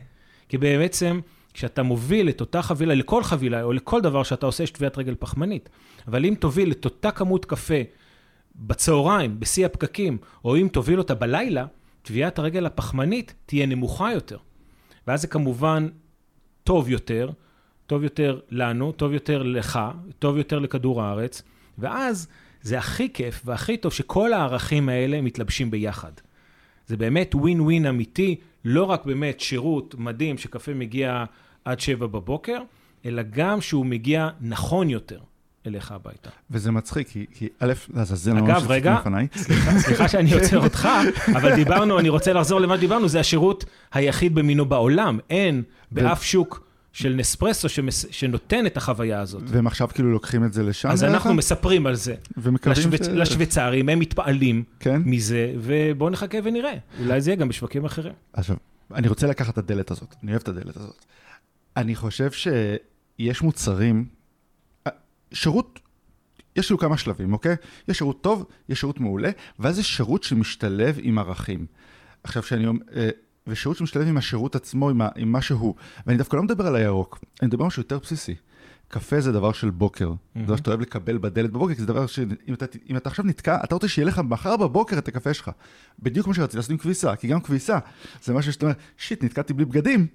[0.49, 1.19] כי בעצם,
[1.53, 5.15] כשאתה מוביל את אותה חבילה, לכל חבילה, או לכל דבר שאתה עושה, יש טביעת רגל
[5.19, 5.69] פחמנית.
[6.07, 7.81] אבל אם תוביל את אותה כמות קפה
[8.55, 11.65] בצהריים, בשיא הפקקים, או אם תוביל אותה בלילה,
[12.01, 14.37] טביעת הרגל הפחמנית תהיה נמוכה יותר.
[15.07, 15.87] ואז זה כמובן
[16.63, 17.29] טוב יותר,
[17.87, 19.79] טוב יותר לנו, טוב יותר לך,
[20.19, 21.41] טוב יותר לכדור הארץ,
[21.77, 22.27] ואז
[22.61, 26.11] זה הכי כיף והכי טוב שכל הערכים האלה מתלבשים ביחד.
[26.87, 31.23] זה באמת ווין ווין אמיתי, לא רק באמת שירות מדהים שקפה מגיע
[31.65, 32.61] עד שבע בבוקר,
[33.05, 35.19] אלא גם שהוא מגיע נכון יותר
[35.67, 36.29] אליך הביתה.
[36.51, 38.95] וזה מצחיק, כי, כי א', לעזאזל, לא אגב, שצריכים רגע.
[38.99, 39.27] לפניי.
[39.35, 40.89] סליחה, סליחה שאני עוצר אותך,
[41.35, 45.19] אבל דיברנו, אני רוצה לחזור למה שדיברנו, זה השירות היחיד במינו בעולם.
[45.29, 49.43] אין באף שוק של נספרסו שמס, שנותן את החוויה הזאת.
[49.45, 50.89] והם עכשיו כאילו לוקחים את זה לשם.
[50.89, 51.37] אז אנחנו אגב?
[51.37, 53.05] מספרים על זה ומקווים לשוויצ...
[53.05, 53.07] ש...
[53.07, 55.01] לשוויצרים, הם מתפעלים כן?
[55.05, 56.73] מזה, ובואו נחכה ונראה.
[56.99, 58.13] אולי זה יהיה גם בשווקים אחרים.
[58.33, 58.55] עכשיו,
[58.93, 61.05] אני רוצה לקחת את הדלת הזאת, אני אוהב את הדלת הזאת.
[61.77, 64.05] אני חושב שיש מוצרים,
[64.87, 64.91] אה,
[65.33, 65.79] שירות,
[66.55, 67.55] יש לנו כמה שלבים, אוקיי?
[67.87, 71.65] יש שירות טוב, יש שירות מעולה, ואז יש שירות שמשתלב עם ערכים.
[72.23, 73.09] עכשיו, שאני אומר, אה,
[73.47, 75.75] ושירות שמשתלב עם השירות עצמו, עם, ה, עם מה שהוא.
[76.07, 78.35] ואני דווקא לא מדבר על הירוק, אני מדבר על משהו יותר בסיסי.
[78.87, 82.07] קפה זה דבר של בוקר, זה דבר שאתה אוהב לקבל בדלת בבוקר, כי זה דבר
[82.07, 85.51] שאם אתה, אם אתה עכשיו נתקע, אתה רוצה שיהיה לך מחר בבוקר את הקפה שלך.
[85.99, 87.79] בדיוק כמו שרציתי לעשות עם כביסה, כי גם כביסה
[88.23, 90.07] זה משהו שאתה אומר, שיט, נתקעתי בלי בגדים.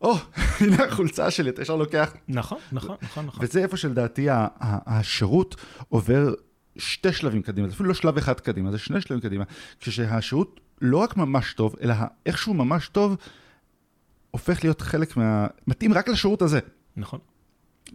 [0.00, 0.14] או,
[0.60, 2.14] הנה החולצה שלי, אתה ישר לוקח.
[2.28, 3.44] נכון, נכון, נכון, נכון.
[3.44, 5.56] וזה איפה שלדעתי השירות
[5.88, 6.34] עובר
[6.78, 9.44] שתי שלבים קדימה, זה אפילו לא שלב אחד קדימה, זה שני שלבים קדימה.
[9.80, 11.94] כשהשירות לא רק ממש טוב, אלא
[12.26, 13.16] איכשהו ממש טוב,
[14.30, 15.46] הופך להיות חלק מה...
[15.66, 16.60] מתאים רק לשירות הזה.
[16.96, 17.18] נכון.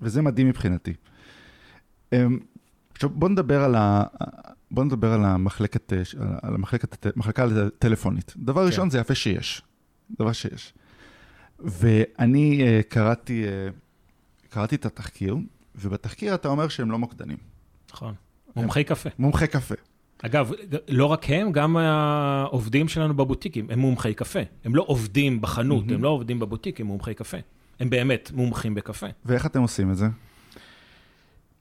[0.01, 0.93] וזה מדהים מבחינתי.
[2.13, 2.39] אמ,
[2.93, 4.03] עכשיו בוא נדבר על, ה...
[4.71, 6.01] בוא נדבר על המחלקת, אה,
[6.41, 8.33] על המחלקת, המחלקה הטלפונית.
[8.37, 9.61] דבר ראשון זה יפה שיש,
[10.19, 10.73] דבר שיש.
[11.59, 13.69] ואני אה, קראתי, אה,
[14.49, 15.37] קראתי את התחקיר,
[15.75, 17.37] ובתחקיר אתה אומר שהם לא מוקדנים.
[17.91, 18.13] נכון.
[18.55, 19.09] מומחי קפה.
[19.19, 19.75] מומחי קפה.
[20.25, 20.51] אגב,
[20.87, 24.39] לא רק הם, גם העובדים שלנו בבוטיקים, הם מומחי קפה.
[24.65, 27.37] הם לא עובדים בחנות, הם לא עובדים בבוטיק, הם מומחי קפה.
[27.79, 29.07] הם באמת מומחים בקפה.
[29.25, 30.07] ואיך אתם עושים את זה?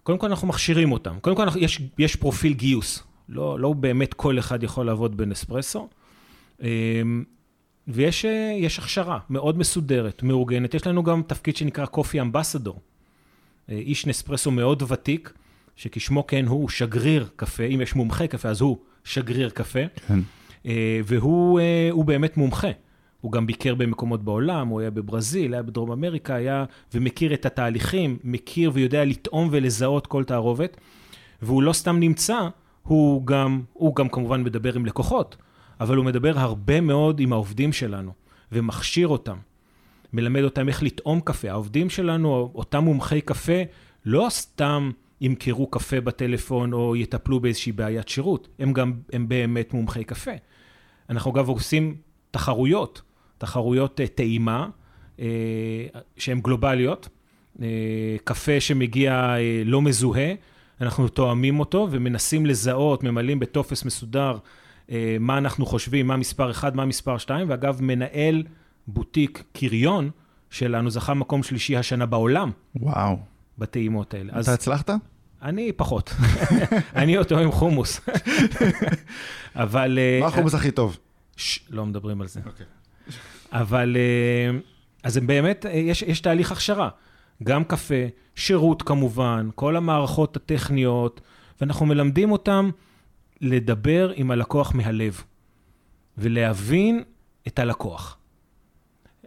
[0.02, 1.18] קודם כל אנחנו מכשירים אותם.
[1.20, 3.02] קודם כל אנחנו, יש, יש פרופיל גיוס.
[3.28, 5.88] לא, לא באמת כל אחד יכול לעבוד בנספרסו.
[6.62, 7.24] אמ,
[7.88, 10.74] ויש אה, יש הכשרה מאוד מסודרת, מאורגנת.
[10.74, 12.80] יש לנו גם תפקיד שנקרא קופי אמבסדור.
[13.70, 15.32] אה, איש נספרסו מאוד ותיק,
[15.80, 17.64] שכשמו כן הוא שגריר קפה.
[17.64, 19.80] אם יש מומחה קפה, אז הוא שגריר קפה.
[20.06, 20.18] כן.
[20.66, 22.68] אה, והוא אה, הוא באמת מומחה.
[23.20, 26.64] הוא גם ביקר במקומות בעולם, הוא היה בברזיל, היה בדרום אמריקה, היה
[26.94, 30.76] ומכיר את התהליכים, מכיר ויודע לטעום ולזהות כל תערובת.
[31.42, 32.48] והוא לא סתם נמצא,
[32.82, 35.36] הוא גם, הוא גם כמובן מדבר עם לקוחות,
[35.80, 38.12] אבל הוא מדבר הרבה מאוד עם העובדים שלנו,
[38.52, 39.36] ומכשיר אותם.
[40.12, 41.50] מלמד אותם איך לטעום קפה.
[41.50, 43.62] העובדים שלנו, אותם מומחי קפה,
[44.04, 50.04] לא סתם ימכרו קפה בטלפון או יטפלו באיזושהי בעיית שירות, הם גם, הם באמת מומחי
[50.04, 50.30] קפה.
[51.10, 51.96] אנחנו אגב עושים
[52.30, 53.02] תחרויות,
[53.38, 54.68] תחרויות אה, טעימה,
[55.20, 55.26] אה,
[56.16, 57.08] שהן גלובליות,
[57.62, 57.66] אה,
[58.24, 60.32] קפה שמגיע לא מזוהה,
[60.80, 64.38] אנחנו תואמים אותו ומנסים לזהות, ממלאים בטופס מסודר
[65.20, 68.42] מה אנחנו חושבים, מה מספר 1, מה מספר 2, ואגב, מנהל
[68.86, 70.10] בוטיק קריון
[70.50, 73.16] שלנו זכה מקום שלישי השנה בעולם וואו.
[73.60, 74.32] בטעימות האלה.
[74.40, 74.90] אתה הצלחת?
[75.42, 76.14] אני פחות.
[76.96, 78.00] אני אותו עם חומוס.
[79.54, 79.98] אבל...
[79.98, 80.98] אה, מה החומוס הכי טוב?
[81.36, 81.60] ש...
[81.70, 82.40] לא מדברים על זה.
[82.46, 82.66] אוקיי.
[83.52, 84.58] אבל, אה,
[85.02, 86.88] אז הם באמת, אה, יש, יש תהליך הכשרה.
[87.42, 87.94] גם קפה,
[88.34, 91.20] שירות כמובן, כל המערכות הטכניות,
[91.60, 92.70] ואנחנו מלמדים אותם
[93.40, 95.22] לדבר עם הלקוח מהלב,
[96.18, 97.02] ולהבין
[97.46, 98.16] את הלקוח.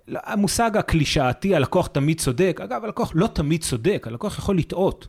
[0.07, 5.07] המושג הקלישאתי, הלקוח תמיד צודק, אגב, הלקוח לא תמיד צודק, הלקוח יכול לטעות,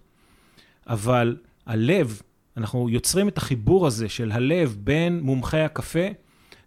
[0.86, 2.20] אבל הלב,
[2.56, 6.06] אנחנו יוצרים את החיבור הזה של הלב בין מומחי הקפה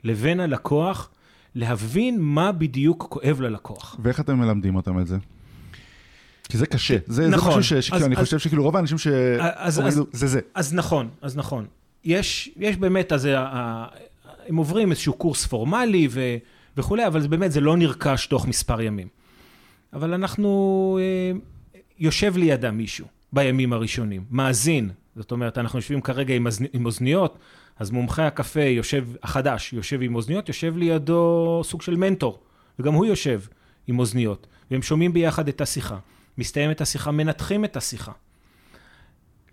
[0.04, 1.10] לבין הלקוח,
[1.56, 3.96] להבין מה בדיוק כואב ללקוח.
[4.04, 5.18] ואיך אתם מלמדים אותם את זה?
[6.50, 6.98] כי זה קשה.
[7.06, 7.52] זה, נכון.
[7.54, 9.08] זה משהו שכאילו, אז- חושב שכאילו רוב האנשים ש...
[9.40, 10.40] אז- אז- זה זה.
[10.54, 11.66] אז נכון, אז נכון.
[12.04, 13.88] יש, יש באמת, אז ה- ה-
[14.48, 16.22] הם עוברים איזשהו קורס פורמלי ו,
[16.78, 19.08] וכולי, אבל זה באמת, זה לא נרכש תוך מספר ימים.
[19.94, 21.32] אבל אנחנו, אה,
[22.00, 24.90] יושב לידם מישהו בימים הראשונים, מאזין.
[25.16, 27.38] זאת אומרת, אנחנו יושבים כרגע עם, אזנ- עם אוזניות,
[27.80, 32.40] אז מומחה הקפה יושב, החדש, יושב עם אוזניות, יושב לידו סוג של מנטור,
[32.80, 33.42] וגם הוא יושב
[33.88, 35.98] עם אוזניות, והם שומעים ביחד את השיחה.
[36.38, 38.12] מסתיימת השיחה, מנתחים את השיחה.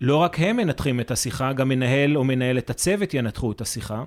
[0.01, 4.03] לא רק הם מנתחים את השיחה, גם מנהל או מנהלת הצוות ינתחו את השיחה,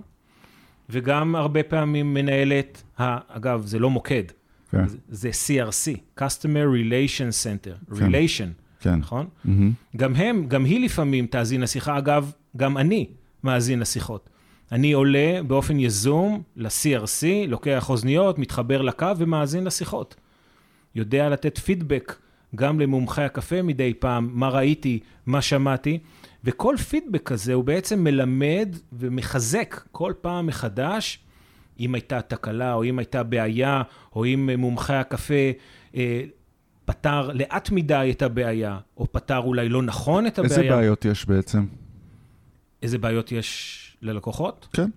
[0.90, 2.83] וגם הרבה פעמים מנהלת,
[3.29, 4.22] אגב, זה לא מוקד,
[4.70, 8.07] כן, זה- CRC, Customer Relation Center, כן.
[8.14, 8.48] Relation,
[8.81, 8.94] כן.
[8.94, 9.27] נכון?
[9.44, 9.72] מהמם.
[9.96, 13.07] גם הם, גם היא לפעמים תאזין לשיחה, אגב, גם אני
[13.44, 14.29] מאזין לשיחות.
[14.72, 20.14] אני עולה באופן יזום ל-CRC, לוקח אוזניות, מתחבר לקו ומאזין לשיחות.
[20.94, 22.16] יודע לתת פידבק
[22.55, 25.98] גם למומחי הקפה מדי פעם, מה ראיתי, מה שמעתי,
[26.44, 31.18] וכל פידבק כזה הוא בעצם מלמד ומחזק כל פעם מחדש,
[31.81, 33.83] אם הייתה תקלה או אם הייתה בעיה,
[34.16, 35.35] או אם מומחי הקפה
[35.94, 36.22] אה,
[36.85, 40.59] פתר לאט מדי את הבעיה, או פתר אולי לא נכון את הבעיה.
[40.59, 41.66] איזה בעיות יש בעצם?
[42.83, 44.68] איזה בעיות יש ללקוחות?
[44.72, 44.90] כן.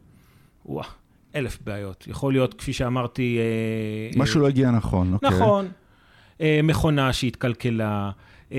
[0.65, 0.87] וואו,
[1.35, 2.07] אלף בעיות.
[2.07, 3.37] יכול להיות, כפי שאמרתי...
[3.39, 5.29] אה, משהו לא הגיע נכון, אוקיי.
[5.29, 5.67] נכון.
[6.41, 8.11] אה, מכונה שהתקלקלה.
[8.51, 8.57] אה,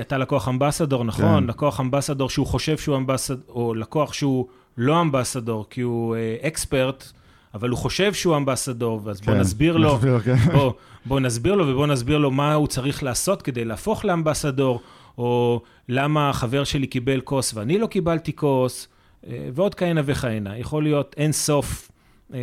[0.00, 1.40] אתה לקוח אמבסדור, נכון?
[1.42, 1.46] כן.
[1.46, 7.12] לקוח אמבסדור שהוא חושב שהוא אמבסדור, או לקוח שהוא לא אמבסדור, כי הוא אה, אקספרט,
[7.54, 9.94] אבל הוא חושב שהוא אמבסדור, אז בוא כן, נסביר לו.
[9.96, 10.36] נסביר, כן.
[10.52, 10.72] בוא,
[11.06, 14.80] בוא נסביר לו ובוא נסביר לו מה הוא צריך לעשות כדי להפוך לאמבסדור,
[15.18, 18.88] או למה החבר שלי קיבל כוס ואני לא קיבלתי כוס,
[19.26, 20.58] אה, ועוד כהנה וכהנה.
[20.58, 21.90] יכול להיות אין סוף
[22.34, 22.38] אה,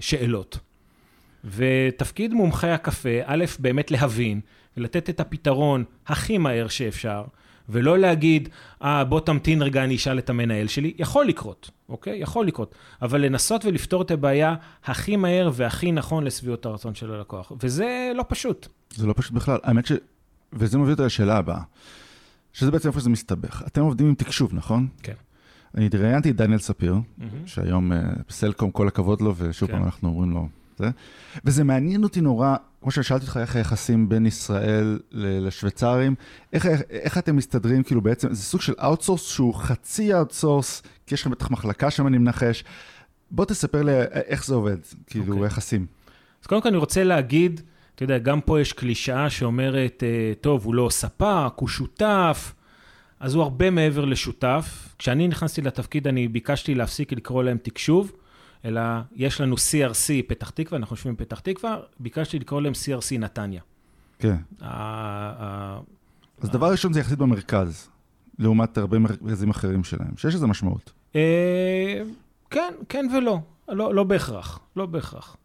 [0.00, 0.58] שאלות.
[1.44, 4.40] ותפקיד מומחי הקפה, א', באמת להבין
[4.78, 7.24] ולתת את הפתרון הכי מהר שאפשר,
[7.68, 8.48] ולא להגיד,
[8.82, 10.94] אה, בוא תמתין רגע, אני אשאל את המנהל שלי.
[10.98, 12.18] יכול לקרות, אוקיי?
[12.18, 12.74] יכול לקרות.
[13.02, 17.52] אבל לנסות ולפתור את הבעיה הכי מהר והכי נכון לשביעות הרצון של הלקוח.
[17.62, 18.68] וזה לא פשוט.
[18.90, 19.58] זה לא פשוט בכלל.
[19.62, 19.92] האמת ש...
[20.52, 21.60] וזה מביא אותי לשאלה הבאה,
[22.52, 23.62] שזה בעצם איפה שזה מסתבך.
[23.66, 24.88] אתם עובדים עם תקשוב, נכון?
[25.02, 25.12] כן.
[25.74, 26.96] אני ראיינתי את דניאל ספיר,
[27.46, 29.74] שהיום אה, בסלקום, כל הכבוד לו, ושוב כן.
[29.74, 30.90] פעם אנחנו אומרים לו, זה.
[31.44, 36.14] וזה מעניין אותי נורא, כמו ששאלתי אותך, איך היחסים בין ישראל לשוויצרים,
[36.52, 41.14] איך, איך, איך אתם מסתדרים, כאילו בעצם, זה סוג של outsource שהוא חצי outsource, כי
[41.14, 42.64] יש לכם בטח מחלקה שם, אני מנחש.
[43.30, 43.92] בוא תספר לי
[44.26, 45.46] איך זה עובד, כאילו, אוקיי.
[45.46, 45.86] יחסים.
[46.42, 47.60] אז קודם כל אני רוצה להגיד,
[47.94, 52.54] אתה יודע, גם פה יש קלישאה שאומרת, אה, טוב, הוא לא ספק, הוא שותף,
[53.20, 54.94] אז הוא הרבה מעבר לשותף.
[54.98, 58.12] כשאני נכנסתי לתפקיד, אני ביקשתי להפסיק לקרוא להם תקשוב,
[58.64, 58.80] אלא
[59.14, 63.60] יש לנו CRC פתח תקווה, אנחנו יושבים בפתח תקווה, ביקשתי לקרוא להם CRC נתניה.
[64.18, 64.36] כן.
[66.40, 67.88] אז דבר ראשון זה יחסית במרכז,
[68.38, 70.92] לעומת הרבה מרכזים אחרים שלהם, שיש לזה משמעות.
[71.16, 72.02] אה,
[72.50, 73.38] כן, כן ולא.
[73.68, 75.36] לא, לא בהכרח, לא בהכרח.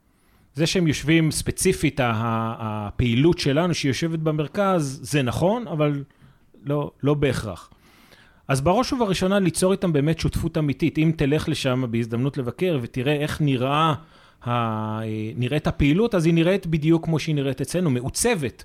[0.55, 6.03] זה שהם יושבים ספציפית, הפעילות שלנו שהיא יושבת במרכז, זה נכון, אבל
[6.65, 7.69] לא, לא בהכרח.
[8.47, 10.97] אז בראש ובראשונה ליצור איתם באמת שותפות אמיתית.
[10.97, 13.93] אם תלך לשם בהזדמנות לבקר ותראה איך נראה,
[14.47, 14.99] ה...
[15.35, 18.63] נראית הפעילות, אז היא נראית בדיוק כמו שהיא נראית אצלנו, מעוצבת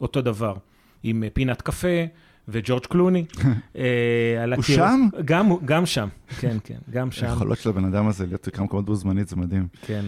[0.00, 0.54] אותו דבר,
[1.02, 2.04] עם פינת קפה
[2.48, 3.24] וג'ורג' קלוני.
[3.76, 5.08] אה, הוא שם?
[5.24, 6.08] גם, גם שם,
[6.40, 7.26] כן, כן, גם שם.
[7.26, 9.66] היכולות של הבן אדם הזה להיות בכמה מקומות בו זמנית, זה מדהים.
[9.86, 10.04] כן.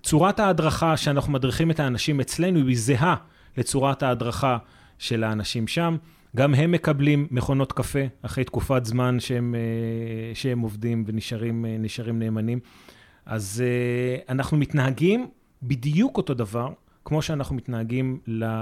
[0.00, 3.14] וצורת ההדרכה שאנחנו מדריכים את האנשים אצלנו היא זהה
[3.56, 4.58] לצורת ההדרכה
[4.98, 5.96] של האנשים שם.
[6.36, 12.58] גם הם מקבלים מכונות קפה אחרי תקופת זמן שהם, אה, שהם עובדים ונשארים אה, נאמנים.
[13.26, 15.26] אז אה, אנחנו מתנהגים
[15.62, 16.68] בדיוק אותו דבר,
[17.04, 18.18] כמו שאנחנו מתנהגים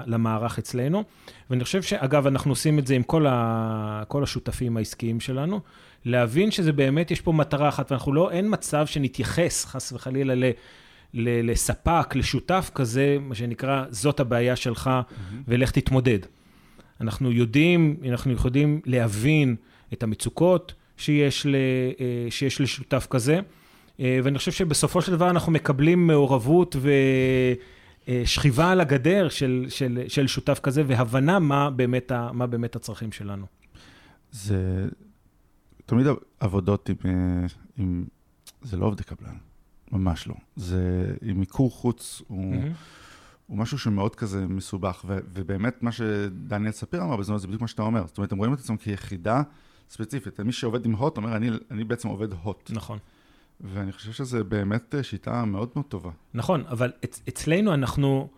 [0.06, 1.04] למערך אצלנו.
[1.50, 5.60] ואני חושב שאגב, אנחנו עושים את זה עם כל, ה, כל השותפים העסקיים שלנו,
[6.04, 10.44] להבין שזה באמת, יש פה מטרה אחת, ואנחנו לא, אין מצב שנתייחס, חס וחלילה, ל,
[11.14, 14.90] ל, לספק, לשותף כזה, מה שנקרא, זאת הבעיה שלך,
[15.48, 16.18] ולך תתמודד.
[17.02, 19.56] אנחנו יודעים, אנחנו יכולים להבין
[19.92, 21.54] את המצוקות שיש, ל,
[22.00, 23.40] אה, שיש לשותף כזה,
[24.00, 26.76] אה, ואני חושב שבסופו של דבר אנחנו מקבלים מעורבות
[28.08, 33.12] ושכיבה על הגדר של, של, של שותף כזה, והבנה מה באמת, ה, מה באמת הצרכים
[33.12, 33.46] שלנו.
[34.32, 34.86] זה
[35.86, 36.06] תמיד
[36.40, 37.46] עבודות עם, אה,
[37.78, 38.04] עם...
[38.62, 39.36] זה לא עובדי קבלן,
[39.92, 40.34] ממש לא.
[40.56, 42.72] זה עם מיקור חוץ, הוא, מהמם.
[43.52, 47.68] הוא משהו שמאוד כזה מסובך, ו, ובאמת מה שדניאל ספיר אמר בזמן, זה בדיוק מה
[47.68, 48.06] שאתה אומר.
[48.06, 49.42] זאת אומרת, הם רואים את עצמם כיחידה
[49.90, 50.40] ספציפית.
[50.40, 52.70] מי שעובד עם הוט אומר, אני, אני בעצם עובד הוט.
[52.74, 52.98] נכון.
[53.60, 56.10] ואני חושב שזה באמת אה, שיטה מאוד מאוד טובה.
[56.34, 58.28] נכון, אבל אצ- אצלנו אנחנו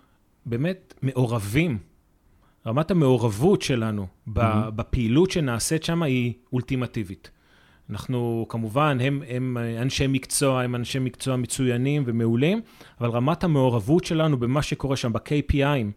[0.46, 1.78] באמת מעורבים.
[2.66, 4.70] רמת המעורבות שלנו מהמם.
[4.76, 7.30] בפעילות שנעשית שם היא אולטימטיבית.
[7.90, 12.60] אנחנו כמובן, הם, הם אנשי מקצוע, הם אנשי מקצוע מצוינים ומעולים,
[13.00, 15.90] אבל רמת המעורבות שלנו במה שקורה שם, ב-KPI'ים,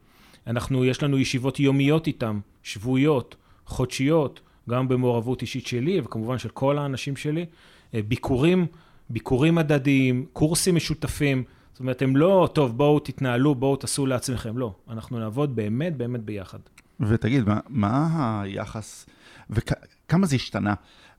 [0.47, 6.78] אנחנו, יש לנו ישיבות יומיות איתם, שבועיות, חודשיות, גם במעורבות אישית שלי וכמובן של כל
[6.78, 7.45] האנשים שלי,
[7.93, 8.65] אה, ביקורים,
[9.10, 14.73] ביקורים הדדיים, קורסים משותפים, זאת אומרת, הם לא, טוב, בואו תתנהלו, בואו תעשו לעצמכם, לא,
[14.89, 16.60] אנחנו נעבוד באמת באמת ביחד.
[17.00, 19.06] ותגיד, מה, מה היחס,
[19.50, 20.73] וכמה זה השתנה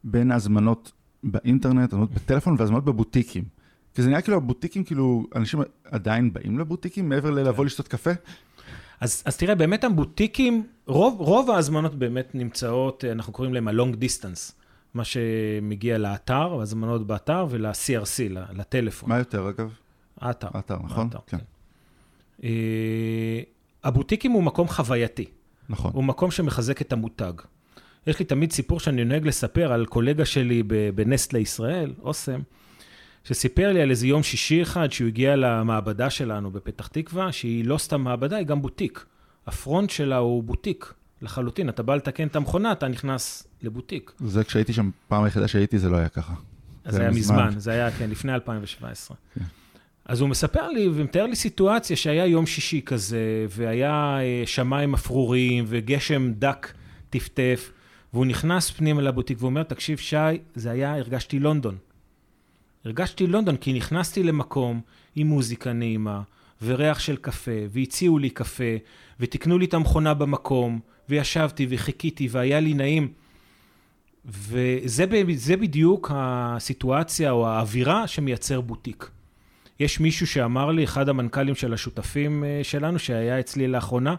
[0.04, 3.44] בין ההזמנות באינטרנט, הזמנות בטלפון והזמנות בבוטיקים?
[3.94, 8.11] כי זה נראה כאילו הבוטיקים, כאילו, אנשים עדיין באים לבוטיקים מעבר ללבוא לשתות קפה?
[9.00, 13.94] אז, אז תראה, באמת הבוטיקים, רוב, רוב ההזמנות באמת נמצאות, אה, אנחנו קוראים להם ה-long
[13.94, 14.52] distance,
[14.94, 19.08] מה שמגיע לאתר, הזמנות באתר ול-CRC, לטלפון.
[19.08, 19.72] מה יותר, אגב?
[20.20, 20.48] האתר.
[20.54, 21.06] האתר, נכון?
[21.06, 21.38] האתר, כן.
[22.44, 23.40] אה,
[23.84, 25.24] הבוטיקים הוא מקום חווייתי,
[25.68, 25.90] נכון.
[25.94, 27.32] הוא מקום שמחזק את המותג.
[28.09, 32.40] יש לי תמיד סיפור שאני נוהג לספר על קולגה שלי ב- בנסטלה ישראל, אוסם,
[33.25, 37.79] שסיפר לי על איזה יום שישי אחד שהוא הגיע למעבדה שלנו בפתח תקווה, שהיא לא
[37.79, 39.05] סתם מעבדה, היא גם בוטיק.
[39.47, 40.92] הפרונט שלה הוא בוטיק
[41.23, 41.68] לחלוטין.
[41.68, 44.12] אתה בא לתקן את המכונה, אתה נכנס לבוטיק.
[44.25, 46.35] זה כשהייתי שם, פעם היחידה שהייתי, זה לא היה ככה.
[46.85, 47.47] אז זה היה מזמן.
[47.47, 49.16] מזמן, זה היה, כן, לפני 2017.
[49.35, 49.44] כן.
[50.05, 55.64] אז הוא מספר לי ומתאר לי סיטואציה שהיה יום שישי כזה, והיה אה, שמיים אפרורים,
[55.68, 56.73] וגשם דק
[57.11, 57.71] טפטף,
[58.12, 60.16] והוא נכנס פנימה לבוטיק ואומר, תקשיב, שי,
[60.55, 61.77] זה היה, הרגשתי לונדון.
[62.85, 64.81] הרגשתי לונדון כי נכנסתי למקום
[65.16, 66.23] עם מוזיקה נעימה,
[66.62, 68.75] וריח של קפה, והציעו לי קפה,
[69.21, 73.12] ותיקנו לי את המכונה במקום, וישבתי וחיכיתי, והיה לי נעים.
[74.25, 79.11] וזה בדיוק הסיטואציה או האווירה שמייצר בוטיק.
[79.81, 84.14] יש מישהו שאמר לי, אחד המנכ"לים של השותפים אה, שלנו, שהיה אצלי לאחרונה,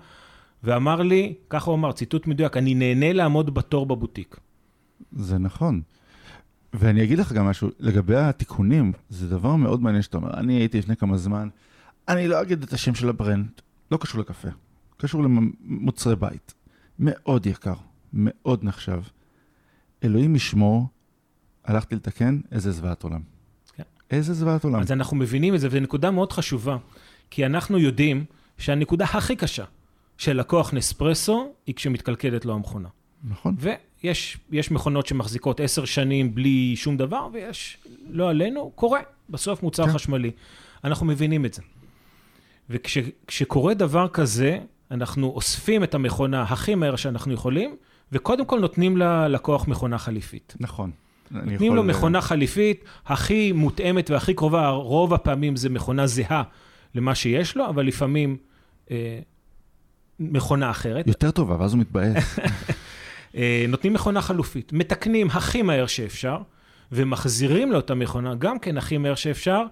[0.64, 4.38] ואמר לי, ככה הוא אמר, ציטוט מדויק, אני נהנה לעמוד בתור בבוטיק.
[5.12, 5.82] זה נכון.
[6.74, 10.34] ואני אגיד לך גם משהו, לגבי התיקונים, זה דבר מאוד מעניין שאתה אומר.
[10.34, 11.50] אני הייתי לפני כמה זמן,
[12.08, 13.48] אני לא אגיד את השם של הברנד,
[13.92, 14.48] לא קשור לקפה,
[14.98, 16.54] קשור למוצרי בית.
[17.00, 17.74] מאוד יקר,
[18.14, 19.02] מאוד נחשב.
[20.04, 20.88] אלוהים ישמור,
[21.66, 23.22] הלכתי לתקן, איזה זוועת עולם.
[23.74, 23.84] כן.
[24.12, 24.80] איזה זוועת עולם.
[24.80, 26.78] אז אנחנו מבינים את זה, וזו נקודה מאוד חשובה,
[27.30, 28.26] כי אנחנו יודעים
[28.58, 29.64] שהנקודה הכי קשה
[30.20, 32.90] של לקוח נספרסו היא כשמתקלקלת לו המכונה.
[33.30, 33.56] נכון.
[33.60, 37.78] ויש יש מכונות שמחזיקות עשר שנים בלי שום דבר, ויש,
[38.10, 39.00] לא עלינו, קורה.
[39.30, 39.94] בסוף מוצר כן.
[39.94, 40.32] חשמלי.
[40.84, 41.62] אנחנו מבינים את זה.
[42.70, 44.60] וכשקורה דבר כזה,
[44.92, 47.76] אנחנו אוספים את המכונה הכי מהר שאנחנו יכולים,
[48.12, 50.56] וקודם כל נותנים ללקוח מכונה חליפית.
[50.60, 50.92] נכון.
[51.32, 56.44] נותנים לו יכול, אה, מכונה חליפית הכי מותאמת והכי קרובה, רוב הפעמים זה מכונה זהה
[56.96, 58.38] למה שיש לו, אבל לפעמים
[58.92, 59.20] אה,
[60.20, 61.08] מכונה אחרת.
[61.08, 62.40] יותר טובה, ואז הוא מתבאס.
[63.36, 66.38] אה, נותנים מכונה חלופית, מתקנים הכי מהר שאפשר,
[66.92, 69.64] ומחזירים לו את המכונה גם כן הכי מהר שאפשר,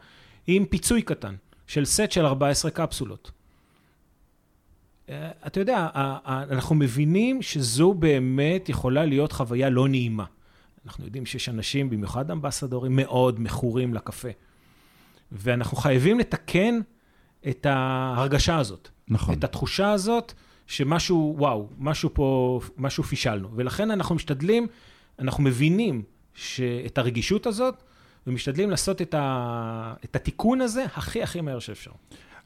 [0.48, 1.36] עם פיצוי קטן,
[1.68, 3.32] של סט של 14 קפסולות.
[5.10, 5.88] אה, אתה יודע,
[6.26, 10.26] אנחנו מבינים שזו באמת יכולה להיות חוויה לא נעימה.
[10.86, 14.30] אנחנו יודעים שיש אנשים, במיוחד אמבסדורים, מאוד מכורים לקפה.
[15.32, 16.80] ואנחנו חייבים לתקן
[17.48, 18.90] את ההרגשה הזאת.
[19.08, 19.36] נכון.
[19.36, 20.34] את התחושה הזאת
[20.68, 23.50] שמשהו, וואו, משהו פה, משהו פישלנו.
[23.56, 24.68] ולכן אנחנו משתדלים,
[25.20, 26.04] אנחנו מבינים
[26.86, 27.84] את הרגישות הזאת,
[28.28, 31.92] ומשתדלים לעשות את, ה, את התיקון הזה הכי הכי מהר שאפשר.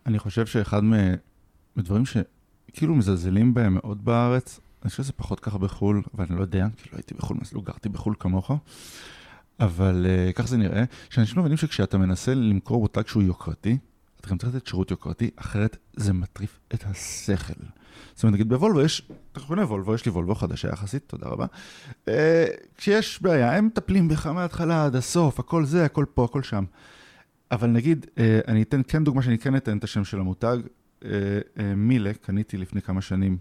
[0.06, 1.16] אני חושב שאחד מ-
[1.76, 6.42] מדברים שכאילו מזלזלים בהם מאוד בארץ, אני חושב שזה פחות ככה בחו"ל, אבל אני לא
[6.42, 8.52] יודע, כי לא הייתי בחו"ל, לא גרתי בחו"ל כמוך,
[9.60, 13.78] אבל uh, כך זה נראה, שאנשים לא מבינים שכשאתה מנסה למכור מותג שהוא יוקרתי,
[14.22, 17.54] אתה גם צריך לתת שירות יוקרתי, אחרת זה מטריף את השכל.
[18.14, 21.46] זאת אומרת, נגיד בוולבו יש, אתה קונה וולבו, יש לי וולבו חדשה יחסית, תודה רבה.
[22.06, 22.10] Uh,
[22.78, 26.64] כשיש בעיה, הם מטפלים בך מההתחלה עד הסוף, הכל זה, הכל פה, הכל שם.
[27.52, 30.58] אבל נגיד, אה, אני אתן כן דוגמה שאני כן אתן את השם של המותג.
[31.06, 31.10] אה,
[31.60, 33.38] אה, מילה, קניתי לפני כמה שנים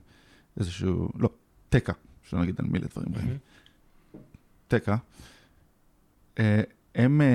[0.59, 1.31] איזשהו, לא,
[1.69, 3.39] תקה, שלא נגיד על מילה דברים רעים.
[4.69, 4.97] תקה.
[7.01, 7.27] הם, אה,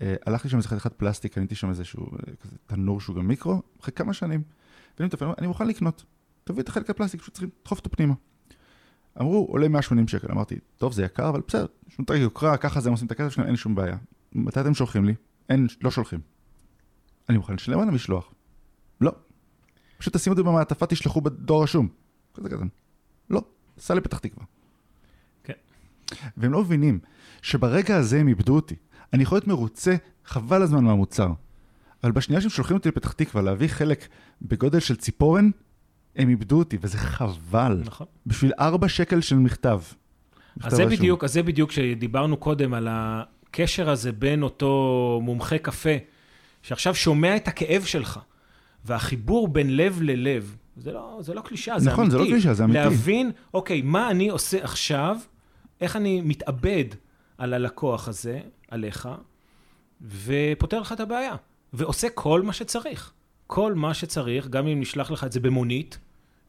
[0.00, 3.62] אה, הלכתי שם איזה חתיכת פלסטיק, קניתי שם איזשהו אה, כזה תנור שהוא גם מיקרו,
[3.80, 4.42] אחרי כמה שנים.
[4.98, 6.04] ואני מטפל, אני מוכן לקנות.
[6.44, 8.14] תביא את החלק הפלסטיק, פשוט צריכים לדחוף אותו פנימה.
[9.20, 10.32] אמרו, עולה 180 שקל.
[10.32, 13.12] אמרתי, טוב, זה יקר, אבל בסדר, יש לנו את היוקרה, ככה זה הם עושים את
[13.12, 13.96] הכסף שלהם, אין שום בעיה.
[14.32, 15.14] מתי אתם שולחים לי?
[15.48, 16.20] אין, לא שולחים.
[17.28, 18.32] אני מוכן לשלם על המשלוח.
[19.00, 19.12] לא.
[19.98, 21.88] פשוט תשימו את זה במעטפה, תשלחו בדואר רשום.
[22.34, 22.68] כזה קטן.
[23.30, 23.44] לא,
[23.78, 24.44] סע לפתח תקווה.
[25.44, 25.52] כן.
[26.36, 26.98] והם לא מבינים
[27.42, 28.74] שברגע הזה הם איבדו אותי.
[29.12, 31.28] אני יכול להיות מרוצה, חבל הזמן מהמוצר.
[32.04, 34.08] אבל בשנייה שהם שולחים אותי לפתח תקווה להביא חלק
[34.42, 35.50] בגודל של ציפורן,
[36.16, 37.82] הם איבדו אותי, וזה חבל.
[37.84, 38.06] נכון.
[38.26, 39.80] בשביל ארבע שקל של מכתב.
[40.62, 40.86] אז זה.
[40.86, 45.96] בדיוק, אז זה בדיוק שדיברנו קודם על הקשר הזה בין אותו מומחה קפה,
[46.62, 48.20] שעכשיו שומע את הכאב שלך,
[48.84, 52.18] והחיבור בין לב ללב, זה לא, זה לא קלישאה, זה נכון, אמיתי.
[52.18, 52.78] זה לא קלישאה, זה אמיתי.
[52.78, 55.16] להבין, אוקיי, מה אני עושה עכשיו,
[55.80, 56.84] איך אני מתאבד
[57.42, 58.40] על הלקוח הזה,
[58.70, 59.08] עליך,
[60.02, 61.34] ופותר לך את הבעיה.
[61.72, 63.12] ועושה כל מה שצריך.
[63.46, 65.98] כל מה שצריך, גם אם נשלח לך את זה במונית,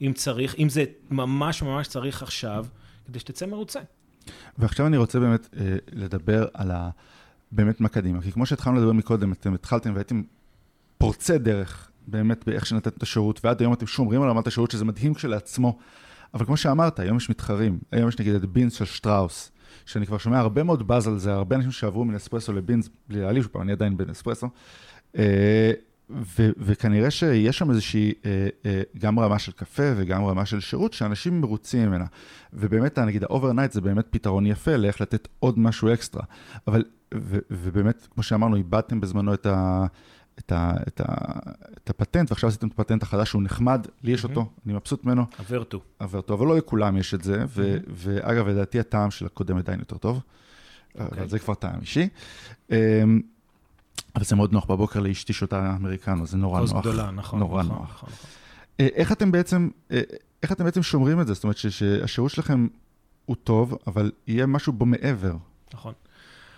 [0.01, 2.65] אם צריך, אם זה ממש ממש צריך עכשיו,
[3.07, 3.79] כדי שתצא מרוצה.
[4.57, 6.89] ועכשיו אני רוצה באמת אה, לדבר על ה...
[7.51, 8.21] באמת מה קדימה.
[8.21, 10.21] כי כמו שהתחלנו לדבר מקודם, אתם התחלתם והייתם
[10.97, 14.85] פורצי דרך באמת באיך שנתתם את השירות, ועד היום אתם שומרים על רמת השירות, שזה
[14.85, 15.77] מדהים כשלעצמו.
[16.33, 17.79] אבל כמו שאמרת, היום יש מתחרים.
[17.91, 19.51] היום יש נגיד את בינס של שטראוס,
[19.85, 23.47] שאני כבר שומע הרבה מאוד באז על זה, הרבה אנשים שעברו מנספרסו לבינס, בלי להעליב,
[23.51, 24.47] פה אני עדיין בנספרסו.
[25.17, 25.71] אה,
[26.09, 30.93] ו- וכנראה שיש שם איזושהי אה, אה, גם רמה של קפה וגם רמה של שירות
[30.93, 32.05] שאנשים מרוצים ממנה.
[32.53, 36.23] ובאמת, נגיד ה overnight זה באמת פתרון יפה לאיך לתת עוד משהו אקסטרה.
[36.67, 39.85] אבל, ו- ובאמת, כמו שאמרנו, איבדתם בזמנו את, ה-
[40.39, 41.39] את, ה- את, ה-
[41.83, 45.25] את הפטנט, ועכשיו עשיתם את הפטנט החדש שהוא נחמד, לי יש אותו, אני מבסוט ממנו,
[45.39, 45.81] הוורטו.
[46.01, 49.79] אבל טוב, אבל לא לכולם יש את זה, ו- ואגב, לדעתי הטעם של הקודם עדיין
[49.79, 50.19] יותר טוב,
[50.99, 52.07] אבל זה כבר טעם אישי.
[52.71, 53.21] אמ,
[54.15, 56.71] אבל זה מאוד נוח בבוקר לאשתי שותה אמריקנו, זה נורא נוח.
[56.81, 57.39] גדולה, נכון.
[57.39, 57.89] נורא נכון, נוח.
[57.89, 58.27] נכון, נכון.
[58.79, 60.01] אה, איך אתם בעצם, אה,
[60.43, 61.33] איך אתם בעצם שומרים את זה?
[61.33, 62.67] זאת אומרת שהשירות שלכם
[63.25, 65.35] הוא טוב, אבל יהיה משהו בו מעבר.
[65.73, 65.93] נכון.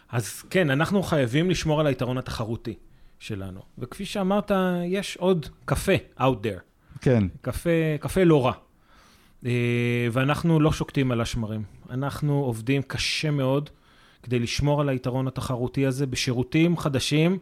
[0.09, 2.75] אז כן, אנחנו חייבים לשמור על היתרון התחרותי
[3.19, 3.59] שלנו.
[3.77, 4.51] וכפי שאמרת,
[4.85, 6.59] יש עוד קפה out there.
[7.01, 8.51] כן, קפה, קפה לא רע.
[9.45, 9.51] אה,
[10.11, 11.63] ואנחנו לא שוקטים על השמרים.
[11.89, 13.69] אנחנו עובדים קשה מאוד
[14.23, 17.37] כדי לשמור על היתרון התחרותי הזה בשירותים חדשים,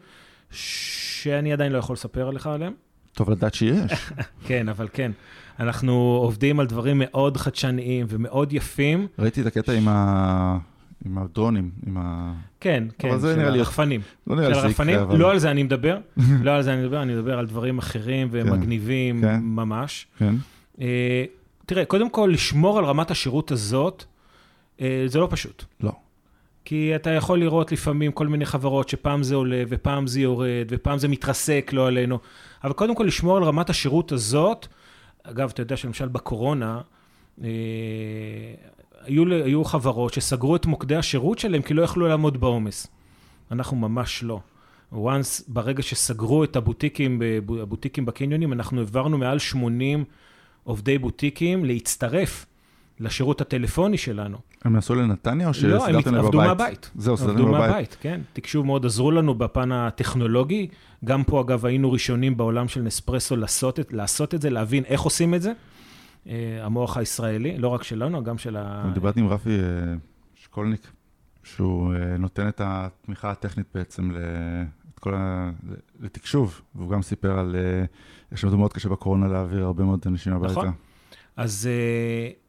[0.51, 2.73] שאני עדיין לא יכול לספר עליך עליהם.
[3.13, 3.91] טוב לדעת שיש.
[4.47, 5.11] כן, אבל כן.
[5.59, 5.93] אנחנו
[6.23, 9.07] עובדים על דברים מאוד חדשניים ומאוד יפים.
[9.19, 10.57] ראיתי את הקטע עם ה-
[11.05, 12.33] עם הדרונים, עם ה...
[12.59, 14.01] כן, כן, של הרחפנים.
[14.27, 15.17] לא נראה לי שזה יקרה, אבל...
[15.17, 15.97] לא על זה אני מדבר,
[16.43, 19.39] לא על זה אני מדבר, אני מדבר על דברים אחרים ומגניבים כן.
[19.43, 20.07] ממש.
[20.19, 20.35] כן,
[20.81, 21.25] אה,
[21.65, 24.03] תראה, קודם כל, לשמור על רמת השירות הזאת,
[24.81, 25.63] אה, זה לא פשוט.
[25.81, 25.91] לא.
[26.65, 30.97] כי אתה יכול לראות לפעמים כל מיני חברות שפעם זה עולה ופעם זה יורד ופעם
[30.97, 32.19] זה מתרסק, לא עלינו.
[32.63, 34.67] אבל קודם כל, לשמור על רמת השירות הזאת,
[35.23, 36.81] אגב, אתה יודע שלמשל בקורונה,
[37.43, 37.49] אה,
[39.05, 42.87] היו, היו חברות שסגרו את מוקדי השירות שלהם כי לא יכלו לעמוד בעומס.
[43.51, 44.39] אנחנו ממש לא.
[44.93, 50.03] once, ברגע שסגרו את הבוטיקים, בב- הבוטיקים בקניונים, אנחנו העברנו מעל 80
[50.63, 52.45] עובדי בוטיקים להצטרף
[52.99, 54.37] לשירות הטלפוני שלנו.
[54.65, 56.47] הם נסעו לנתניה או לא, הם שסידרתם להם עבדו בבית?
[56.47, 56.91] מהבית.
[56.95, 57.71] זהו, סידרתם עבדו להם בבית.
[57.71, 58.21] מהבית, כן.
[58.33, 60.67] תקשוב מאוד עזרו לנו בפן הטכנולוגי.
[61.05, 65.01] גם פה, אגב, היינו ראשונים בעולם של נספרסו לעשות את, לעשות את זה, להבין איך
[65.01, 65.51] עושים את זה.
[66.27, 68.91] אה, המוח הישראלי, לא רק שלנו, גם של ה...
[68.93, 69.93] דיברתי עם רפי אה,
[70.35, 70.91] שקולניק,
[71.43, 74.63] שהוא אה, נותן את התמיכה הטכנית בעצם ל-
[74.99, 75.51] כל ה...
[75.99, 77.55] לתקשוב, והוא גם סיפר על
[78.31, 80.51] איך שעבדו מאוד קשה בקורונה להעביר הרבה מאוד אנשים הביתה.
[80.51, 80.71] נכון.
[81.35, 81.69] אז,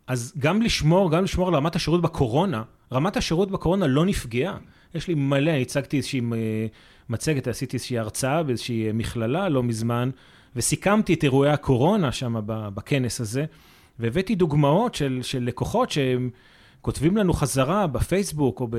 [0.07, 2.63] אז גם לשמור, גם לשמור על רמת השירות בקורונה,
[2.93, 4.57] רמת השירות בקורונה לא נפגעה.
[4.95, 6.21] יש לי מלא, הצגתי איזושהי
[7.09, 10.11] מצגת, עשיתי איזושהי הרצאה באיזושהי מכללה לא מזמן,
[10.57, 13.45] וסיכמתי את אירועי הקורונה שם בכנס הזה,
[13.99, 16.31] והבאתי דוגמאות של, של לקוחות שהם
[16.81, 18.77] כותבים לנו חזרה בפייסבוק או ב...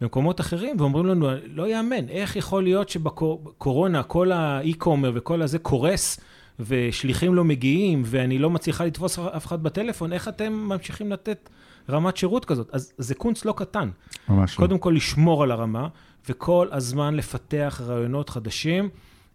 [0.00, 6.20] במקומות אחרים, ואומרים לנו, לא יאמן, איך יכול להיות שבקורונה כל האי-קומר וכל הזה קורס,
[6.60, 11.50] ושליחים לא מגיעים, ואני לא מצליחה לתפוס אף אחד בטלפון, איך אתם ממשיכים לתת
[11.90, 12.70] רמת שירות כזאת?
[12.72, 13.90] אז זה קונץ לא קטן.
[14.28, 14.56] ממש לא.
[14.56, 15.88] קודם כל לשמור על הרמה,
[16.28, 18.88] וכל הזמן לפתח רעיונות חדשים,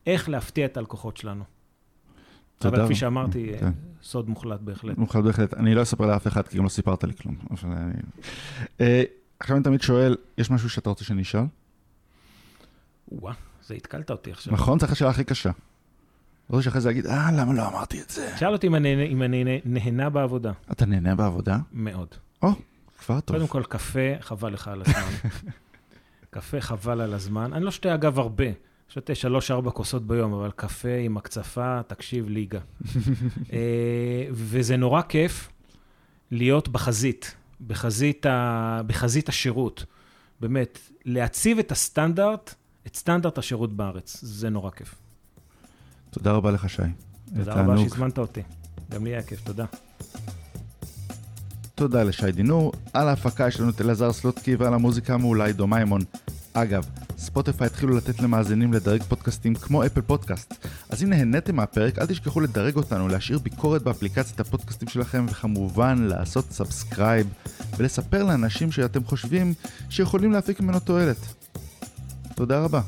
[0.05, 1.43] איך להפתיע את הלקוחות שלנו.
[2.59, 2.77] תודה.
[2.77, 3.71] אבל כפי שאמרתי, כן.
[4.03, 4.97] סוד מוחלט בהחלט.
[4.97, 5.53] מוכן בהחלט.
[5.53, 7.35] אני לא אספר לאף אחד, כי גם לא סיפרת לי כלום.
[8.81, 9.03] אה,
[9.39, 11.41] עכשיו אני תמיד שואל, יש משהו שאתה רוצה שאני אשאל?
[13.11, 13.33] וואה,
[13.63, 14.53] זה התקלת אותי עכשיו.
[14.53, 14.79] נכון?
[14.79, 15.51] צריך השאלה הכי קשה.
[16.49, 18.37] רוצה שאחרי זה להגיד, אה, למה לא אמרתי את זה?
[18.37, 20.51] שאל אותי אם אני אם אני נהנה בעבודה.
[20.71, 21.57] אתה נהנה בעבודה?
[21.73, 22.07] מאוד.
[22.41, 22.49] או,
[22.99, 23.37] כבר טוב.
[23.37, 25.29] קודם כל, קפה, חבל לך על הזמן.
[26.29, 27.53] קפה חבל על הזמן.
[27.53, 28.45] אני לא שותה אגב הרבה,
[28.89, 32.59] שותה שלוש-ארבע כוסות ביום, אבל קפה עם הקצפה, תקשיב, ליגה.
[33.53, 35.49] אה, וזה נורא כיף
[36.31, 37.35] להיות בחזית,
[37.67, 38.81] בחזית, ה...
[38.87, 39.85] בחזית השירות.
[40.39, 42.53] באמת, להציב את הסטנדרט,
[42.87, 44.19] את סטנדרט השירות בארץ.
[44.21, 44.95] זה נורא כיף.
[46.09, 46.81] תודה רבה לך, שי.
[47.35, 48.41] תודה רבה שהזמנת אותי.
[48.91, 49.65] גם לי היה כיף, תודה.
[51.75, 52.73] תודה לשי דינור.
[52.93, 56.01] על ההפקה יש לנו את אלעזר סלוטקי ועל המוזיקה מעולה עידו מימון.
[56.53, 56.85] אגב,
[57.17, 60.53] ספוטיפיי התחילו לתת למאזינים לדרג פודקאסטים כמו אפל פודקאסט.
[60.89, 66.45] אז אם נהניתם מהפרק, אל תשכחו לדרג אותנו, להשאיר ביקורת באפליקציית הפודקאסטים שלכם, וכמובן לעשות
[66.51, 67.27] subscribe,
[67.77, 69.53] ולספר לאנשים שאתם חושבים
[69.89, 71.17] שיכולים להפיק ממנו תועלת.
[72.35, 72.81] תודה רבה.